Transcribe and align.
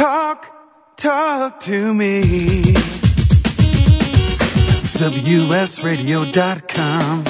Talk, 0.00 0.46
talk 0.96 1.60
to 1.60 1.92
me. 1.92 2.22
WSRadio.com. 5.90 7.24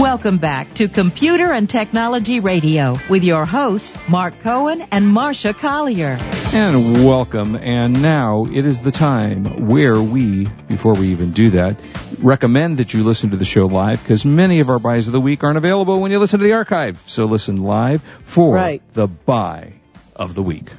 Welcome 0.00 0.38
back 0.38 0.72
to 0.74 0.86
Computer 0.88 1.50
and 1.50 1.68
Technology 1.68 2.38
Radio 2.38 2.94
with 3.08 3.24
your 3.24 3.46
hosts, 3.46 3.98
Mark 4.08 4.38
Cohen 4.42 4.82
and 4.92 5.06
Marsha 5.06 5.58
Collier. 5.58 6.16
And 6.54 7.04
welcome. 7.04 7.56
And 7.56 8.00
now 8.00 8.44
it 8.44 8.64
is 8.64 8.80
the 8.80 8.92
time 8.92 9.66
where 9.66 10.00
we, 10.00 10.46
before 10.68 10.94
we 10.94 11.08
even 11.08 11.32
do 11.32 11.50
that, 11.50 11.80
recommend 12.20 12.78
that 12.78 12.94
you 12.94 13.02
listen 13.02 13.30
to 13.30 13.36
the 13.36 13.44
show 13.44 13.66
live 13.66 14.00
because 14.04 14.24
many 14.24 14.60
of 14.60 14.70
our 14.70 14.78
buys 14.78 15.08
of 15.08 15.12
the 15.14 15.20
week 15.20 15.42
aren't 15.42 15.58
available 15.58 16.00
when 16.00 16.12
you 16.12 16.20
listen 16.20 16.38
to 16.38 16.44
the 16.44 16.52
archive. 16.52 17.02
So 17.06 17.24
listen 17.24 17.64
live 17.64 18.02
for 18.22 18.54
Right. 18.54 18.82
the 18.92 19.08
buy 19.08 19.72
of 20.20 20.34
the 20.34 20.42
week. 20.42 20.70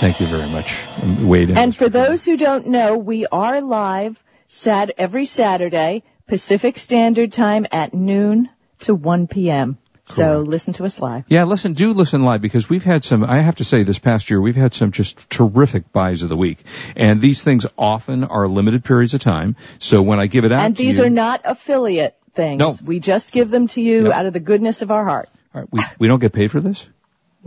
Thank 0.00 0.20
you 0.20 0.26
very 0.26 0.48
much. 0.48 0.82
Um, 1.00 1.28
Wade. 1.28 1.50
And 1.50 1.74
for 1.74 1.88
those 1.88 2.24
who 2.24 2.36
don't 2.36 2.66
know, 2.68 2.98
we 2.98 3.26
are 3.26 3.60
live 3.60 4.22
sat 4.48 4.90
every 4.98 5.26
Saturday, 5.26 6.02
Pacific 6.26 6.78
Standard 6.78 7.32
Time 7.32 7.66
at 7.70 7.94
noon 7.94 8.48
to 8.80 8.94
1 8.94 9.28
p.m. 9.28 9.78
So 10.06 10.40
listen 10.40 10.74
to 10.74 10.84
us 10.84 11.00
live. 11.00 11.24
Yeah, 11.28 11.44
listen, 11.44 11.72
do 11.72 11.94
listen 11.94 12.22
live 12.22 12.42
because 12.42 12.68
we've 12.68 12.84
had 12.84 13.04
some, 13.04 13.24
I 13.24 13.40
have 13.40 13.56
to 13.56 13.64
say 13.64 13.84
this 13.84 13.98
past 13.98 14.28
year, 14.28 14.40
we've 14.40 14.56
had 14.56 14.74
some 14.74 14.92
just 14.92 15.30
terrific 15.30 15.92
buys 15.92 16.22
of 16.22 16.28
the 16.28 16.36
week. 16.36 16.58
And 16.94 17.22
these 17.22 17.42
things 17.42 17.64
often 17.78 18.24
are 18.24 18.46
limited 18.46 18.84
periods 18.84 19.14
of 19.14 19.20
time. 19.20 19.56
So 19.78 20.02
when 20.02 20.20
I 20.20 20.26
give 20.26 20.44
it 20.44 20.52
out 20.52 20.64
And 20.64 20.76
to 20.76 20.82
these 20.82 20.98
you, 20.98 21.04
are 21.04 21.10
not 21.10 21.40
affiliate 21.44 22.14
things. 22.34 22.58
No. 22.58 22.72
We 22.84 23.00
just 23.00 23.32
give 23.32 23.50
them 23.50 23.68
to 23.68 23.80
you 23.80 24.12
out 24.12 24.26
of 24.26 24.32
the 24.32 24.40
goodness 24.40 24.82
of 24.82 24.90
our 24.90 25.04
heart. 25.04 25.28
All 25.54 25.60
right, 25.62 25.72
we, 25.72 25.80
we 26.00 26.08
don't 26.08 26.20
get 26.20 26.32
paid 26.32 26.50
for 26.50 26.60
this? 26.60 26.88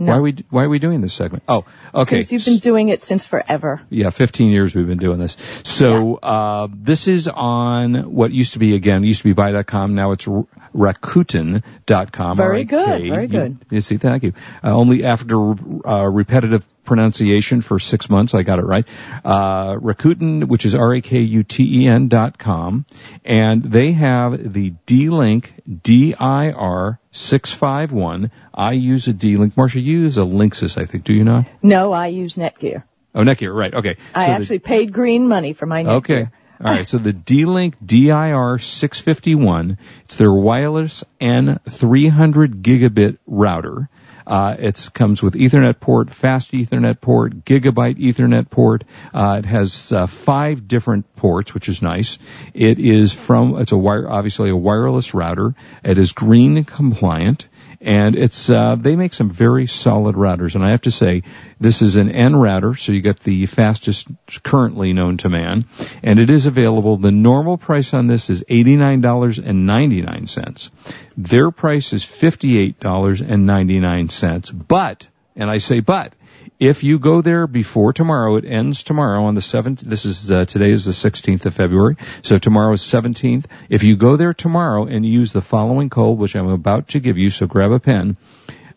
No. 0.00 0.12
Why 0.12 0.18
are 0.18 0.22
we, 0.22 0.36
why 0.48 0.62
are 0.62 0.68
we 0.68 0.78
doing 0.78 1.00
this 1.00 1.12
segment? 1.12 1.42
Oh, 1.48 1.64
okay. 1.92 2.18
Because 2.18 2.30
you've 2.30 2.44
been 2.44 2.58
doing 2.58 2.88
it 2.88 3.02
since 3.02 3.26
forever. 3.26 3.80
Yeah, 3.90 4.10
15 4.10 4.52
years 4.52 4.72
we've 4.72 4.86
been 4.86 4.98
doing 4.98 5.18
this. 5.18 5.36
So, 5.64 6.14
uh, 6.14 6.68
this 6.72 7.08
is 7.08 7.26
on 7.26 8.14
what 8.14 8.30
used 8.30 8.52
to 8.52 8.60
be, 8.60 8.76
again, 8.76 9.02
used 9.02 9.22
to 9.22 9.24
be 9.24 9.32
buy.com. 9.32 9.96
Now 9.96 10.12
it's 10.12 10.24
Rakuten.com. 10.24 12.36
Very 12.36 12.62
good, 12.64 12.88
R-A-K. 12.88 13.08
very 13.10 13.22
You- 13.22 13.28
good. 13.28 13.58
You, 13.70 13.80
see, 13.80 13.96
thank 13.96 14.22
you. 14.22 14.34
Uh, 14.62 14.72
only 14.76 15.02
after, 15.04 15.34
uh, 15.36 16.04
repetitive 16.06 16.64
pronunciation 16.88 17.60
for 17.60 17.78
six 17.78 18.10
months, 18.10 18.34
I 18.34 18.42
got 18.42 18.58
it 18.58 18.64
right. 18.64 18.86
Uh, 19.24 19.74
Rakuten, 19.74 20.44
which 20.48 20.64
is 20.66 20.74
R-A-K-U-T-E-N 20.74 22.08
dot 22.08 22.38
com. 22.38 22.86
And 23.24 23.62
they 23.62 23.92
have 23.92 24.52
the 24.52 24.70
D-Link 24.86 25.52
D-I-R 25.82 26.98
651. 27.12 28.30
I 28.54 28.72
use 28.72 29.06
a 29.06 29.12
D-Link. 29.12 29.54
Marsha, 29.54 29.76
you 29.82 30.00
use 30.00 30.18
a 30.18 30.22
Linksys, 30.22 30.76
I 30.80 30.86
think, 30.86 31.04
do 31.04 31.12
you 31.12 31.24
not? 31.24 31.44
No, 31.62 31.92
I 31.92 32.08
use 32.08 32.36
Netgear. 32.36 32.82
Oh, 33.14 33.22
Netgear, 33.22 33.54
right, 33.54 33.72
okay. 33.74 33.96
I 34.14 34.26
So 34.26 34.32
the- 34.32 34.38
actually 34.40 34.58
paid 34.60 34.92
green 34.92 35.28
money 35.28 35.52
for 35.52 35.66
my 35.66 35.84
Netgear. 35.84 35.96
Okay. 35.98 36.28
All 36.60 36.72
right. 36.72 36.86
So 36.88 36.98
the 36.98 37.12
D-Link 37.12 37.76
DIR 37.84 38.58
651, 38.58 39.78
it's 40.04 40.16
their 40.16 40.32
wireless 40.32 41.04
N 41.20 41.60
300 41.68 42.62
gigabit 42.62 43.18
router. 43.28 43.88
Uh, 44.28 44.54
it 44.58 44.90
comes 44.92 45.22
with 45.22 45.32
Ethernet 45.32 45.80
port, 45.80 46.10
fast 46.10 46.52
Ethernet 46.52 47.00
port, 47.00 47.46
gigabyte 47.46 47.96
Ethernet 47.96 48.50
port. 48.50 48.84
Uh, 49.14 49.36
it 49.38 49.46
has 49.46 49.90
uh, 49.90 50.06
five 50.06 50.68
different 50.68 51.14
ports, 51.16 51.54
which 51.54 51.70
is 51.70 51.80
nice. 51.80 52.18
It 52.52 52.78
is 52.78 53.10
from 53.10 53.58
it's 53.58 53.72
a 53.72 53.78
wire, 53.78 54.08
obviously 54.08 54.50
a 54.50 54.56
wireless 54.56 55.14
router. 55.14 55.54
It 55.82 55.96
is 55.96 56.12
green 56.12 56.64
compliant 56.64 57.48
and 57.80 58.16
it's 58.16 58.50
uh, 58.50 58.76
they 58.76 58.96
make 58.96 59.14
some 59.14 59.30
very 59.30 59.66
solid 59.66 60.16
routers. 60.16 60.54
And 60.54 60.64
I 60.64 60.70
have 60.70 60.82
to 60.82 60.90
say, 60.90 61.22
this 61.60 61.82
is 61.82 61.96
an 61.96 62.10
N 62.10 62.34
router, 62.36 62.74
so 62.74 62.92
you 62.92 63.00
get 63.00 63.20
the 63.20 63.46
fastest 63.46 64.08
currently 64.42 64.92
known 64.92 65.16
to 65.18 65.28
man, 65.28 65.66
and 66.02 66.18
it 66.18 66.30
is 66.30 66.46
available. 66.46 66.96
The 66.96 67.12
normal 67.12 67.56
price 67.56 67.94
on 67.94 68.06
this 68.06 68.30
is 68.30 68.44
eighty 68.48 68.76
nine 68.76 69.00
dollars 69.00 69.38
and 69.38 69.66
ninety 69.66 70.02
nine 70.02 70.26
cents. 70.26 70.70
Their 71.16 71.50
price 71.50 71.92
is 71.92 72.04
fifty 72.04 72.58
eight 72.58 72.80
dollars 72.80 73.20
and 73.20 73.46
ninety 73.46 73.80
nine 73.80 74.08
cents. 74.08 74.50
But, 74.50 75.08
and 75.38 75.50
I 75.50 75.58
say 75.58 75.80
but. 75.80 76.12
If 76.58 76.82
you 76.82 76.98
go 76.98 77.22
there 77.22 77.46
before 77.46 77.92
tomorrow, 77.92 78.36
it 78.36 78.44
ends 78.44 78.82
tomorrow 78.82 79.24
on 79.24 79.36
the 79.36 79.40
7th. 79.40 79.80
This 79.80 80.04
is, 80.04 80.30
uh, 80.30 80.44
today 80.44 80.70
is 80.70 80.84
the 80.84 80.92
16th 80.92 81.46
of 81.46 81.54
February. 81.54 81.96
So 82.22 82.36
tomorrow 82.36 82.72
is 82.72 82.82
17th. 82.82 83.44
If 83.68 83.84
you 83.84 83.96
go 83.96 84.16
there 84.16 84.34
tomorrow 84.34 84.86
and 84.86 85.06
use 85.06 85.32
the 85.32 85.40
following 85.40 85.88
code, 85.88 86.18
which 86.18 86.34
I'm 86.34 86.48
about 86.48 86.88
to 86.88 87.00
give 87.00 87.16
you, 87.16 87.30
so 87.30 87.46
grab 87.46 87.70
a 87.70 87.78
pen, 87.78 88.16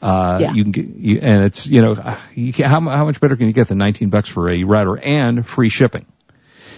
Uh, 0.03 0.39
Yeah. 0.43 0.53
you 0.53 0.63
can 0.65 0.73
get, 0.73 0.87
you, 0.87 1.19
and 1.23 1.45
it's, 1.45 1.67
you 1.67 1.81
know, 1.81 1.93
uh, 1.93 2.19
you 2.35 2.53
can, 2.53 2.69
how, 2.69 2.81
how 2.81 3.05
much 3.07 3.21
better 3.21 3.37
can 3.37 3.47
you 3.47 3.55
get 3.55 3.69
than 3.69 3.79
19 3.79 4.11
bucks 4.11 4.29
for 4.29 4.51
a 4.51 4.65
router 4.65 4.99
and 4.99 5.47
free 5.47 5.71
shipping? 5.71 6.05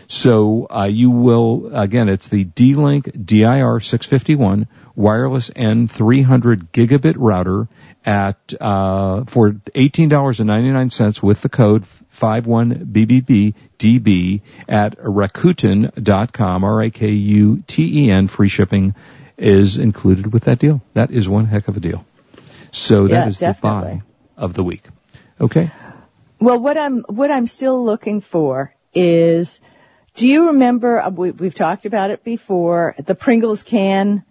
So 0.08 0.66
uh, 0.70 0.88
you 0.90 1.10
will 1.10 1.70
again. 1.72 2.08
It's 2.08 2.28
the 2.28 2.44
D-Link 2.44 3.10
DIR 3.24 3.80
651 3.80 4.66
wireless 4.94 5.50
N 5.54 5.88
300 5.88 6.72
gigabit 6.72 7.14
router 7.18 7.68
at 8.04 8.54
uh, 8.60 9.24
for 9.24 9.56
eighteen 9.74 10.08
dollars 10.08 10.38
and 10.40 10.46
ninety 10.46 10.70
nine 10.70 10.90
cents 10.90 11.22
with 11.22 11.40
the 11.42 11.48
code 11.48 11.84
51BBBDB 12.14 14.40
at 14.68 14.98
Rakuten.com. 14.98 16.64
R 16.64 16.82
A 16.82 16.90
K 16.90 17.08
U 17.10 17.62
T 17.66 18.06
E 18.06 18.10
N. 18.10 18.28
Free 18.28 18.48
shipping 18.48 18.94
is 19.36 19.76
included 19.78 20.32
with 20.32 20.44
that 20.44 20.60
deal. 20.60 20.80
That 20.94 21.10
is 21.10 21.28
one 21.28 21.44
heck 21.46 21.68
of 21.68 21.76
a 21.76 21.80
deal. 21.80 22.04
So 22.70 23.08
that 23.08 23.14
Yeah, 23.14 23.26
is 23.26 23.38
the 23.38 23.56
buy 23.60 24.02
of 24.36 24.54
the 24.54 24.62
week. 24.62 24.84
Okay. 25.40 25.70
Well, 26.38 26.58
what 26.58 26.78
I'm 26.78 27.00
what 27.00 27.30
I'm 27.30 27.46
still 27.46 27.82
looking 27.84 28.20
for 28.20 28.74
is, 28.94 29.60
do 30.16 30.28
you 30.28 30.48
remember? 30.48 31.00
uh, 31.00 31.10
We, 31.10 31.30
we've 31.30 31.54
talked 31.54 31.86
about 31.86 32.10
it 32.10 32.24
before. 32.24 32.94
The 33.04 33.14
Pringles 33.14 33.62
can 33.62 34.24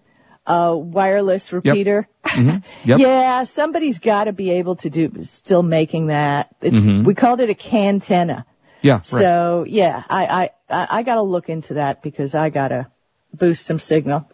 uh, 0.46 0.75
wireless 0.78 1.51
repeater. 1.53 2.07
Mhm. 2.23 2.63
Yep. 2.85 3.00
Yeah, 3.00 3.44
somebody's 3.46 4.00
got 4.00 4.25
to 4.25 4.34
be 4.34 4.51
able 4.51 4.75
to 4.78 4.90
do 4.90 5.12
still 5.24 5.63
making 5.63 6.07
that. 6.07 6.53
It's 6.62 6.78
Mhm. 6.78 7.03
we 7.06 7.13
called 7.16 7.40
it 7.40 7.50
a 7.50 7.56
cantenna. 7.56 8.45
Yeah. 8.81 8.94
Right. 8.95 9.06
So 9.07 9.66
yeah, 9.68 10.03
I 10.09 10.25
I 10.25 10.50
I, 10.69 10.88
I 11.00 11.03
got 11.03 11.16
to 11.16 11.22
look 11.24 11.50
into 11.50 11.75
that 11.75 12.03
because 12.03 12.35
I 12.35 12.50
got 12.50 12.68
to 12.69 12.88
boost 13.34 13.66
some 13.66 13.79
signal. 13.79 14.28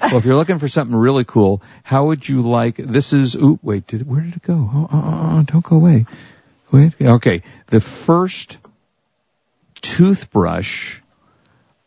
well, 0.00 0.16
if 0.18 0.24
you're 0.24 0.36
looking 0.36 0.58
for 0.58 0.68
something 0.68 0.96
really 0.96 1.24
cool, 1.24 1.62
how 1.82 2.06
would 2.06 2.26
you 2.28 2.42
like? 2.42 2.76
This 2.76 3.12
is. 3.12 3.34
Ooh, 3.36 3.58
wait. 3.62 3.86
Did 3.86 4.06
where 4.08 4.20
did 4.22 4.36
it 4.36 4.42
go? 4.42 4.54
Oh, 4.72 4.88
oh, 4.92 4.96
oh, 5.02 5.38
oh, 5.38 5.42
don't 5.42 5.64
go 5.64 5.76
away. 5.76 6.06
Wait. 6.70 6.92
Okay. 7.00 7.42
The 7.68 7.80
first 7.80 8.58
toothbrush 9.80 11.00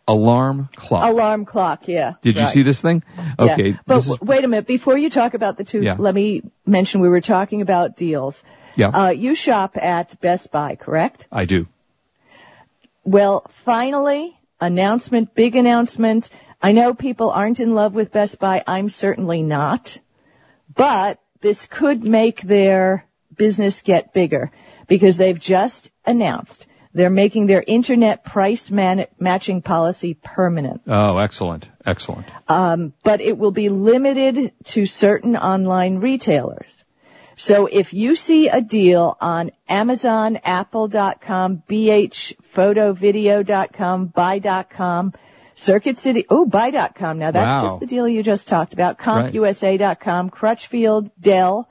alarm 0.08 0.68
clock. 0.76 1.10
Alarm 1.10 1.46
clock, 1.46 1.88
yeah. 1.88 2.14
Did 2.22 2.38
you 2.38 2.46
see 2.48 2.64
this 2.64 2.82
thing? 2.82 3.04
Yeah. 3.18 3.36
Okay. 3.54 3.78
But 3.86 3.96
this 3.96 4.08
is- 4.10 4.22
wait 4.22 4.44
a 4.44 4.48
minute, 4.48 4.68
before 4.68 4.98
you 4.98 5.10
talk 5.10 5.34
about 5.36 5.58
the 5.58 5.64
two, 5.64 5.82
Yeah. 5.82 5.96
let 5.98 6.14
me 6.14 6.42
mention 6.66 7.02
we 7.02 7.10
were 7.10 7.22
talking 7.22 7.62
about 7.62 7.96
deals. 7.96 8.44
yeah, 8.76 8.88
Uh, 8.90 9.10
you 9.10 9.36
shop 9.36 9.78
at 9.78 10.20
Best 10.22 10.52
Buy, 10.52 10.76
correct? 10.76 11.28
I 11.32 11.46
do. 11.46 11.68
Well, 13.04 13.46
finally, 13.66 14.38
announcement, 14.60 15.34
big 15.34 15.56
announcement. 15.56 16.30
I 16.62 16.72
know 16.72 16.94
people 16.94 17.32
aren't 17.32 17.60
in 17.60 17.74
love 17.74 17.94
with 17.94 18.12
Best 18.12 18.40
Buy. 18.40 18.64
I'm 18.68 18.90
certainly 18.90 19.42
not. 19.44 19.98
But 20.74 21.20
this 21.42 21.66
could 21.66 22.04
make 22.04 22.42
their 22.42 23.06
business 23.36 23.82
get 23.82 24.14
bigger 24.14 24.52
because 24.88 25.18
they've 25.18 25.40
just 25.40 25.92
announced 26.06 26.68
they're 26.94 27.10
making 27.10 27.48
their 27.48 27.64
internet 27.66 28.24
price 28.26 28.70
man- 28.72 29.08
matching 29.20 29.62
policy 29.62 30.14
permanent. 30.14 30.82
Oh, 30.88 31.18
excellent, 31.18 31.70
excellent. 31.86 32.28
Um, 32.50 32.94
but 33.04 33.20
it 33.22 33.38
will 33.38 33.52
be 33.52 33.70
limited 33.70 34.52
to 34.66 34.86
certain 34.86 35.36
online 35.38 35.98
retailers. 36.00 36.84
So 37.38 37.66
if 37.66 37.94
you 37.94 38.14
see 38.16 38.50
a 38.50 38.62
deal 38.62 39.18
on 39.20 39.52
Amazon, 39.68 40.38
Apple.com, 40.44 41.64
BHPhotoVideo.com, 41.68 44.06
Buy.com, 44.08 45.14
Circuit 45.56 45.98
City, 45.98 46.26
oh, 46.30 46.46
Buy.com. 46.46 47.18
Now 47.20 47.32
that's 47.32 47.50
Wow. 47.50 47.64
just 47.64 47.80
the 47.80 47.86
deal 47.88 48.08
you 48.08 48.22
just 48.24 48.48
talked 48.48 48.74
about. 48.74 49.00
Right. 49.06 49.32
CompUSA.com, 49.34 50.30
Crutchfield, 50.30 51.10
Dell, 51.20 51.68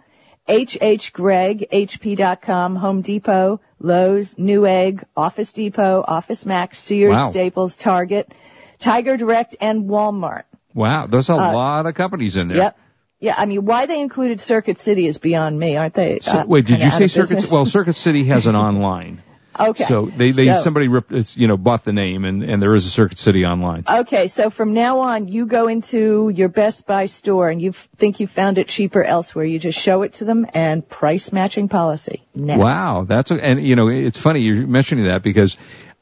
HH 0.48 1.12
Gregg, 1.12 1.66
HP.com, 1.72 2.76
Home 2.76 3.00
Depot, 3.02 3.60
Lowe's, 3.80 4.34
Newegg, 4.34 5.04
Office 5.16 5.52
Depot, 5.52 6.04
Office 6.06 6.44
Max, 6.46 6.78
Sears, 6.78 7.12
Wow. 7.14 7.30
Staples, 7.30 7.76
Target, 7.76 8.30
Tiger 8.78 9.16
Direct, 9.16 9.56
and 9.60 9.84
Walmart. 9.88 10.44
Wow, 10.74 11.06
there's 11.06 11.28
a 11.30 11.34
lot 11.34 11.86
of 11.86 11.94
companies 11.94 12.36
in 12.36 12.48
there. 12.48 12.56
Uh, 12.58 12.62
Yep. 12.64 12.78
Yeah, 13.22 13.34
I 13.36 13.44
mean, 13.44 13.66
why 13.66 13.84
they 13.84 14.00
included 14.00 14.40
Circuit 14.40 14.78
City 14.78 15.06
is 15.06 15.18
beyond 15.18 15.58
me, 15.58 15.76
aren't 15.76 15.92
they? 15.92 16.20
So, 16.22 16.38
uh, 16.38 16.44
wait, 16.46 16.64
did 16.64 16.80
you 16.80 16.88
say 16.90 17.06
Circuit? 17.06 17.34
business? 17.34 17.52
Well, 17.52 17.66
Circuit 17.66 17.96
City 17.96 18.24
has 18.24 18.46
an 18.46 18.56
online. 18.68 19.22
Okay. 19.58 19.84
So 19.84 20.06
they, 20.14 20.32
they 20.32 20.46
So- 20.46 20.60
somebody 20.62 20.88
ripped, 20.88 21.12
it's, 21.12 21.36
you 21.36 21.48
know, 21.48 21.56
bought 21.56 21.84
the 21.84 21.92
name 21.92 22.24
and, 22.24 22.42
and 22.42 22.62
there 22.62 22.74
is 22.74 22.86
a 22.86 22.90
Circuit 22.90 23.18
City 23.18 23.44
online. 23.46 23.84
Okay, 23.88 24.26
so 24.26 24.50
from 24.50 24.74
now 24.74 25.00
on, 25.00 25.28
you 25.28 25.46
go 25.46 25.68
into 25.68 26.30
your 26.34 26.48
Best 26.48 26.86
Buy 26.86 27.06
store 27.06 27.48
and 27.50 27.60
you 27.60 27.70
f- 27.70 27.88
think 27.96 28.20
you 28.20 28.26
found 28.26 28.58
it 28.58 28.68
cheaper 28.68 29.02
elsewhere. 29.02 29.44
You 29.44 29.58
just 29.58 29.78
show 29.78 30.02
it 30.02 30.14
to 30.14 30.24
them 30.24 30.46
and 30.54 30.86
price 30.88 31.32
matching 31.32 31.68
policy. 31.68 32.22
Now. 32.34 32.58
Wow, 32.58 33.04
that's 33.08 33.30
a, 33.30 33.42
and 33.44 33.62
you 33.62 33.76
know 33.76 33.88
it's 33.88 34.18
funny 34.18 34.40
you're 34.40 34.66
mentioning 34.66 35.06
that 35.06 35.22
because 35.22 35.56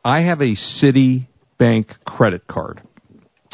I 0.05 0.21
have 0.21 0.41
a 0.43 0.53
Citibank 0.53 2.05
credit 2.05 2.47
card. 2.47 2.81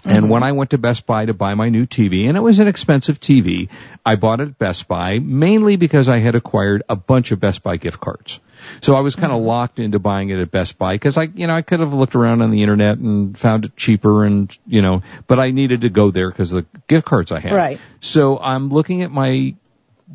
And 0.05 0.25
mm-hmm. 0.25 0.29
when 0.29 0.43
I 0.43 0.53
went 0.53 0.71
to 0.71 0.79
Best 0.79 1.06
Buy 1.06 1.25
to 1.25 1.35
buy 1.35 1.55
my 1.55 1.71
new 1.71 1.87
TV, 1.87 2.29
and 2.29 2.37
it 2.37 2.41
was 2.41 2.59
an 2.59 2.69
expensive 2.69 3.21
TV, 3.21 3.71
I 4.05 4.17
bought 4.17 4.41
it 4.41 4.49
at 4.49 4.59
Best 4.59 4.87
Buy 4.87 5.19
mainly 5.19 5.77
because 5.77 6.09
I 6.09 6.19
had 6.19 6.35
acquired 6.35 6.83
a 6.89 6.97
bunch 6.97 7.33
of 7.33 7.41
Best 7.41 7.62
Buy 7.62 7.79
gift 7.79 8.01
cards. 8.01 8.41
So 8.83 8.95
I 8.95 9.01
was 9.01 9.15
kind 9.17 9.33
of 9.33 9.39
mm-hmm. 9.39 9.47
locked 9.47 9.81
into 9.81 9.99
buying 9.99 10.31
it 10.31 10.39
at 10.39 10.51
Best 10.51 10.79
Buy 10.79 10.95
because 10.95 11.17
I, 11.17 11.23
you 11.23 11.47
know, 11.47 11.55
I 11.55 11.62
could 11.62 11.81
have 11.81 11.93
looked 11.93 12.15
around 12.15 12.43
on 12.43 12.51
the 12.51 12.62
internet 12.62 12.99
and 12.99 13.37
found 13.37 13.65
it 13.65 13.77
cheaper 13.77 14.25
and, 14.25 14.56
you 14.67 14.83
know, 14.83 15.03
but 15.27 15.39
I 15.39 15.51
needed 15.51 15.83
to 15.83 15.89
go 15.89 16.11
there 16.11 16.31
because 16.31 16.53
of 16.53 16.65
the 16.65 16.79
gift 16.87 17.06
cards 17.06 17.33
I 17.33 17.41
had. 17.41 17.53
Right. 17.53 17.81
So 18.01 18.39
I'm 18.39 18.69
looking 18.69 19.03
at 19.03 19.11
my 19.11 19.55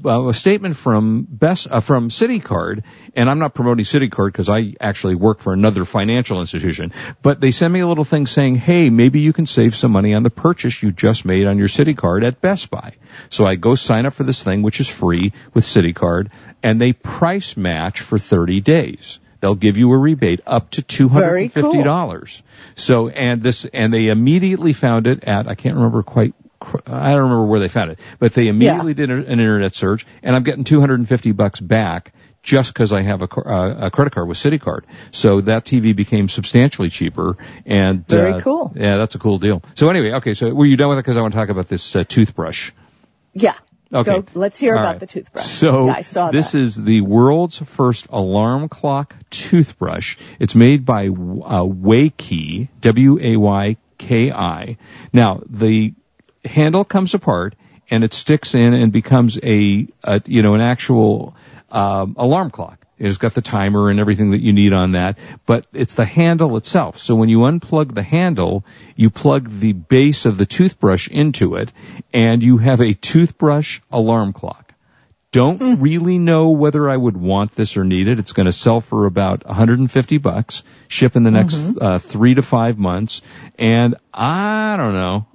uh, 0.06 0.28
a 0.28 0.34
statement 0.34 0.76
from 0.76 1.28
Best 1.30 1.68
uh, 1.70 1.80
from 1.80 2.10
CitiCard, 2.10 2.84
and 3.16 3.30
I'm 3.30 3.40
not 3.40 3.54
promoting 3.54 3.86
CitiCard 3.86 4.28
because 4.28 4.50
I 4.50 4.76
actually 4.80 5.16
work 5.16 5.40
for 5.40 5.54
another 5.54 5.86
financial 5.86 6.40
institution. 6.40 6.94
But 7.22 7.42
they 7.42 7.52
send 7.52 7.74
me 7.74 7.80
a 7.80 7.88
little 7.88 8.04
thing 8.04 8.28
saying, 8.28 8.56
"Hey, 8.56 8.90
maybe 8.90 9.22
you 9.22 9.34
can 9.34 9.46
save 9.46 9.76
some 9.76 9.92
money 9.92 10.14
on 10.14 10.24
the 10.24 10.30
purchase 10.30 10.82
you 10.82 10.92
just 10.92 11.26
made 11.26 11.48
on 11.48 11.58
your 11.58 11.68
CitiCard 11.68 12.24
at 12.24 12.42
Best 12.42 12.70
Buy." 12.70 12.94
So 13.30 13.46
I 13.46 13.56
go 13.56 13.76
sign 13.76 14.06
up 14.06 14.14
for 14.14 14.24
this 14.24 14.44
thing, 14.44 14.62
which 14.62 14.80
is 14.80 14.88
free 14.88 15.34
with 15.54 15.66
CitiCard, 15.66 16.30
and 16.62 16.80
they 16.80 16.94
price 16.94 17.58
match 17.58 18.02
for 18.02 18.20
30 18.20 18.62
days. 18.62 19.20
They'll 19.42 19.56
give 19.56 19.78
you 19.78 19.92
a 19.92 19.98
rebate 19.98 20.42
up 20.46 20.72
to 20.72 20.82
two 20.82 21.08
hundred 21.10 21.36
and 21.38 21.54
fifty 21.54 21.82
dollars. 21.82 22.42
Cool. 22.42 22.74
So 22.76 23.10
and 23.10 23.42
this 23.42 23.66
and 23.66 23.94
they 23.94 24.08
immediately 24.08 24.74
found 24.74 25.08
it 25.08 25.24
at 25.24 25.48
I 25.48 25.56
can't 25.56 25.76
remember 25.76 26.04
quite. 26.04 26.34
I 26.62 27.12
don't 27.12 27.24
remember 27.24 27.46
where 27.46 27.60
they 27.60 27.70
found 27.70 27.92
it, 27.92 28.00
but 28.20 28.34
they 28.34 28.48
immediately 28.48 28.94
did 28.94 29.10
an 29.10 29.26
internet 29.26 29.76
search, 29.76 30.06
and 30.24 30.36
I'm 30.36 30.44
getting 30.44 30.64
250 30.64 31.32
bucks 31.32 31.60
back 31.60 32.14
just 32.44 32.74
because 32.74 32.94
I 32.94 33.02
have 33.02 33.22
a, 33.22 33.26
uh, 33.26 33.88
a 33.88 33.92
credit 33.92 34.14
card 34.14 34.28
with 34.28 34.38
CitiCard. 34.38 34.82
So 35.12 35.42
that 35.42 35.66
TV 35.66 35.96
became 35.96 36.30
substantially 36.30 36.90
cheaper, 36.90 37.38
and 37.66 38.08
Very 38.08 38.34
uh, 38.34 38.42
cool. 38.42 38.74
Yeah, 38.76 38.98
that's 38.98 39.16
a 39.16 39.20
cool 39.20 39.38
deal. 39.40 39.62
So 39.76 39.90
anyway, 39.90 40.14
okay, 40.14 40.34
so 40.34 40.54
were 40.54 40.66
you 40.66 40.78
done 40.78 40.90
with 40.90 40.98
it? 40.98 41.02
Because 41.02 41.18
I 41.18 41.22
want 41.22 41.34
to 41.34 41.40
talk 41.40 41.50
about 41.50 41.68
this 41.68 41.96
uh, 41.96 42.04
toothbrush. 42.04 42.72
Yeah. 43.34 43.56
Okay. 43.92 44.20
Go, 44.20 44.26
let's 44.36 44.60
hear 44.60 44.76
All 44.76 44.80
about 44.80 44.92
right. 44.92 45.00
the 45.00 45.08
toothbrush. 45.08 45.46
So 45.46 45.88
yeah, 45.88 45.94
I 45.94 46.02
saw 46.02 46.30
this 46.30 46.52
that. 46.52 46.62
is 46.62 46.76
the 46.76 47.02
world's 47.02 47.58
first 47.58 48.08
alarm 48.10 48.70
clock 48.70 49.16
toothbrush. 49.32 50.18
It's 50.40 50.54
made 50.54 50.86
by 50.86 51.08
uh, 51.08 51.64
Wayki, 51.64 52.70
W-A-Y-K-I. 52.82 54.78
Now 55.12 55.42
the 55.50 55.94
handle 56.50 56.84
comes 56.84 57.14
apart 57.14 57.56
and 57.90 58.04
it 58.04 58.14
sticks 58.14 58.56
in 58.56 58.74
and 58.74 58.92
becomes 58.92 59.40
a, 59.42 59.88
a 60.04 60.22
you 60.26 60.42
know 60.42 60.56
an 60.56 60.62
actual 60.62 61.36
um, 61.72 62.16
alarm 62.18 62.52
clock. 62.52 62.86
It's 62.98 63.18
got 63.18 63.34
the 63.34 63.42
timer 63.42 63.90
and 63.90 63.98
everything 64.00 64.32
that 64.32 64.42
you 64.42 64.52
need 64.52 64.74
on 64.74 64.92
that, 64.92 65.18
but 65.46 65.66
it's 65.72 65.94
the 65.94 66.06
handle 66.06 66.58
itself. 66.58 66.98
So 66.98 67.16
when 67.16 67.30
you 67.30 67.40
unplug 67.40 67.96
the 67.96 68.04
handle, 68.04 68.66
you 68.98 69.10
plug 69.10 69.50
the 69.50 69.72
base 69.72 70.26
of 70.26 70.38
the 70.38 70.46
toothbrush 70.46 71.08
into 71.08 71.56
it, 71.56 71.72
and 72.14 72.44
you 72.44 72.58
have 72.58 72.82
a 72.82 72.94
toothbrush 72.94 73.80
alarm 73.90 74.34
clock. 74.34 74.69
Don't 75.32 75.80
really 75.80 76.18
know 76.18 76.50
whether 76.50 76.90
I 76.90 76.98
would 76.98 77.16
want 77.16 77.52
this 77.52 77.78
or 77.78 77.84
need 77.84 78.08
it. 78.08 78.18
It's 78.18 78.34
going 78.34 78.48
to 78.48 78.52
sell 78.52 78.82
for 78.82 79.06
about 79.06 79.46
150 79.46 80.18
bucks, 80.18 80.64
ship 80.88 81.16
in 81.16 81.24
the 81.24 81.30
next 81.30 81.64
uh, 81.80 82.00
three 82.00 82.34
to 82.34 82.42
five 82.42 82.80
months, 82.80 83.22
and 83.58 83.96
I 84.12 84.76
don't 84.78 84.96
know. 84.96 85.28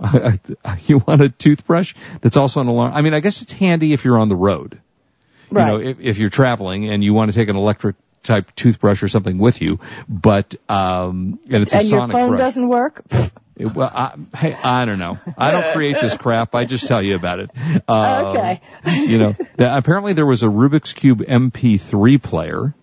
you 0.86 0.98
want 0.98 1.20
a 1.20 1.28
toothbrush 1.28 1.94
that's 2.22 2.36
also 2.36 2.60
an 2.60 2.66
alarm? 2.66 2.92
I 2.92 3.02
mean, 3.02 3.14
I 3.14 3.20
guess 3.20 3.42
it's 3.42 3.52
handy 3.52 3.92
if 3.92 4.04
you're 4.04 4.18
on 4.18 4.28
the 4.28 4.36
road 4.36 4.80
right. 5.54 5.66
you 5.66 5.72
know, 5.72 5.90
if, 5.90 6.00
if 6.00 6.18
you're 6.18 6.30
traveling 6.30 6.88
and 6.88 7.02
you 7.02 7.14
want 7.14 7.32
to 7.32 7.38
take 7.38 7.48
an 7.48 7.56
electric 7.56 7.96
type 8.24 8.54
toothbrush 8.56 9.02
or 9.02 9.08
something 9.08 9.38
with 9.38 9.62
you, 9.62 9.78
but 10.08 10.54
um, 10.68 11.38
and 11.50 11.62
it's 11.62 11.74
a 11.74 11.78
and 11.78 11.88
your 11.88 12.08
phone 12.08 12.28
brush. 12.30 12.40
doesn't 12.40 12.68
work? 12.68 13.02
It- 13.10 13.72
well, 13.72 13.88
I, 13.94 14.14
hey, 14.36 14.52
I 14.52 14.84
don't 14.84 14.98
know. 14.98 15.18
I 15.38 15.52
don't 15.52 15.72
create 15.74 16.00
this 16.00 16.16
crap. 16.16 16.56
I 16.56 16.64
just 16.64 16.88
tell 16.88 17.00
you 17.00 17.14
about 17.14 17.38
it. 17.38 17.50
Um, 17.88 18.26
Okay. 18.26 18.60
you 18.86 19.18
know, 19.18 19.36
that 19.58 19.78
apparently 19.78 20.12
there 20.12 20.26
was 20.26 20.42
a 20.42 20.48
Rubik's 20.48 20.92
Cube 20.92 21.20
MP3 21.20 22.20
player. 22.20 22.74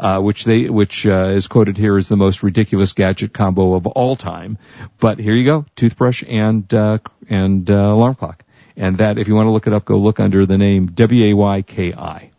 Uh, 0.00 0.20
which 0.20 0.44
they, 0.44 0.68
which 0.68 1.08
uh, 1.08 1.30
is 1.34 1.48
quoted 1.48 1.76
here 1.76 1.96
as 1.98 2.06
the 2.08 2.16
most 2.16 2.44
ridiculous 2.44 2.92
gadget 2.92 3.32
combo 3.34 3.74
of 3.74 3.84
all 3.88 4.14
time. 4.14 4.56
But 5.00 5.18
here 5.18 5.34
you 5.34 5.44
go, 5.44 5.66
toothbrush 5.74 6.22
and 6.24 6.72
uh, 6.72 6.98
and 7.28 7.68
uh, 7.68 7.74
alarm 7.74 8.14
clock. 8.14 8.44
And 8.76 8.98
that, 8.98 9.18
if 9.18 9.26
you 9.26 9.34
want 9.34 9.46
to 9.48 9.50
look 9.50 9.66
it 9.66 9.72
up, 9.72 9.84
go 9.84 9.96
look 9.98 10.20
under 10.20 10.46
the 10.46 10.56
name 10.56 10.86
W 10.86 11.24
A 11.24 11.34
Y 11.34 11.62
K 11.62 11.92
I. 11.94 12.30